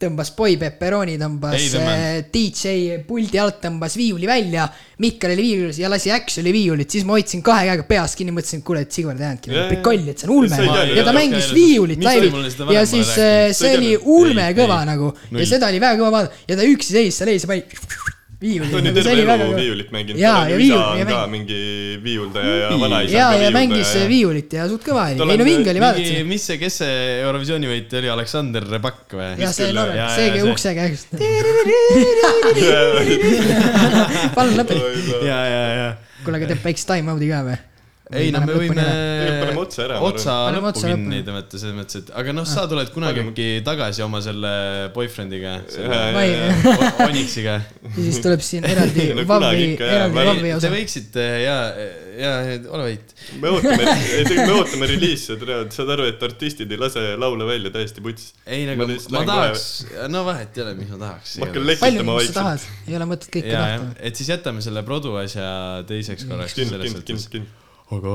[0.00, 2.02] tõmbas Boy Pepperoni, tõmbas Ei tõmmanud.
[2.04, 4.66] äh, DJ puldi alt tõmbas viiuli välja,
[5.00, 8.60] Mikkel oli viiulis ja lasi Action'i viiulit, siis ma hoidsin kahe käega peast kinni, mõtlesin,
[8.60, 10.58] et kuule, et Sigvard ei Jaa, nagu prikolli, et see on ulme.
[10.60, 11.54] Ei teadnud, ja ta mängis jah.
[11.56, 14.90] viiulit varem ja siis äh, see ei oli ulme Ei, kõva ei.
[14.92, 15.10] nagu.
[15.30, 15.40] Null.
[15.40, 16.44] ja seda oli väga kõva vaadata.
[16.48, 17.64] Ja ta üksi seis seal ees ja pani
[18.40, 18.70] viiulit.
[18.70, 21.60] ta on ju terve elu viiulit mänginud, ja isa viiul- ja ka mäng- mingi
[22.04, 24.08] viiuldaja ja vanaisa ja, ja mängis viiuldaja.
[24.10, 26.96] viiulit ja suht kõva oli, ei no vinge oli vaadata mingi, mis see, kes see
[27.22, 29.30] Eurovisiooni võitja oli, Aleksander Rebak või?
[29.40, 31.08] ja see Norra see jaa, käib see- ukse käest.
[34.36, 34.80] palun lõpeta.
[35.24, 35.88] ja, ja, ja.
[36.24, 37.56] kuule, aga teeb väikse time-out'i ka või?
[38.14, 41.22] Ei no me võime paneme otsa ära, otsa lõppu lõppu.
[41.26, 44.52] tõmmata, selles mõttes, et aga noh, sa tuled kunagi äkki tagasi oma selle
[44.94, 45.56] boyfriend'iga,
[47.06, 47.56] Onyxiga.
[47.82, 49.96] ja siis tuleb siin eraldi jah.
[49.96, 50.70] eraldi ei- Vavvi Te osa.
[50.76, 51.56] võiksite ja,
[52.20, 52.30] ja
[52.70, 53.14] ole vait.
[53.42, 53.90] me ootame,
[54.38, 55.34] me ootame reliisi,
[55.74, 58.32] saad aru, et artistid ei lase laule välja täiesti putsis.
[58.46, 59.66] ei nagu Ma ma, tahaks,
[60.12, 61.36] no vahet ei ole, mis ma tahaks.
[61.42, 62.38] ma hakkan palju lekitama vaikselt.
[62.38, 65.50] tahad, ei ole mõtet kõike tahta., et siis jätame selle produ asja
[65.90, 66.54] teiseks korraks.
[66.54, 67.54] kind, kind, kind, kind.
[67.94, 68.12] Aga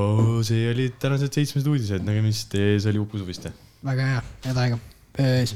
[0.48, 3.54] see olid tänased seitsmesed uudised, nägemist, ees oli Uku Suviste.
[3.88, 4.80] väga hea, head aega.
[5.16, 5.56] Peace.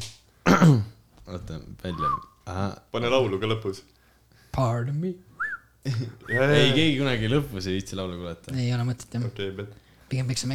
[1.31, 2.11] oota, välja.
[2.91, 3.81] pane laulu ka lõpus.
[4.55, 5.15] Pardon me.
[5.85, 8.55] ei, keegi kunagi lõpus ei viitsi laulu kuulata.
[8.55, 9.25] ei ole mõtet jah,
[10.09, 10.53] pigem peksame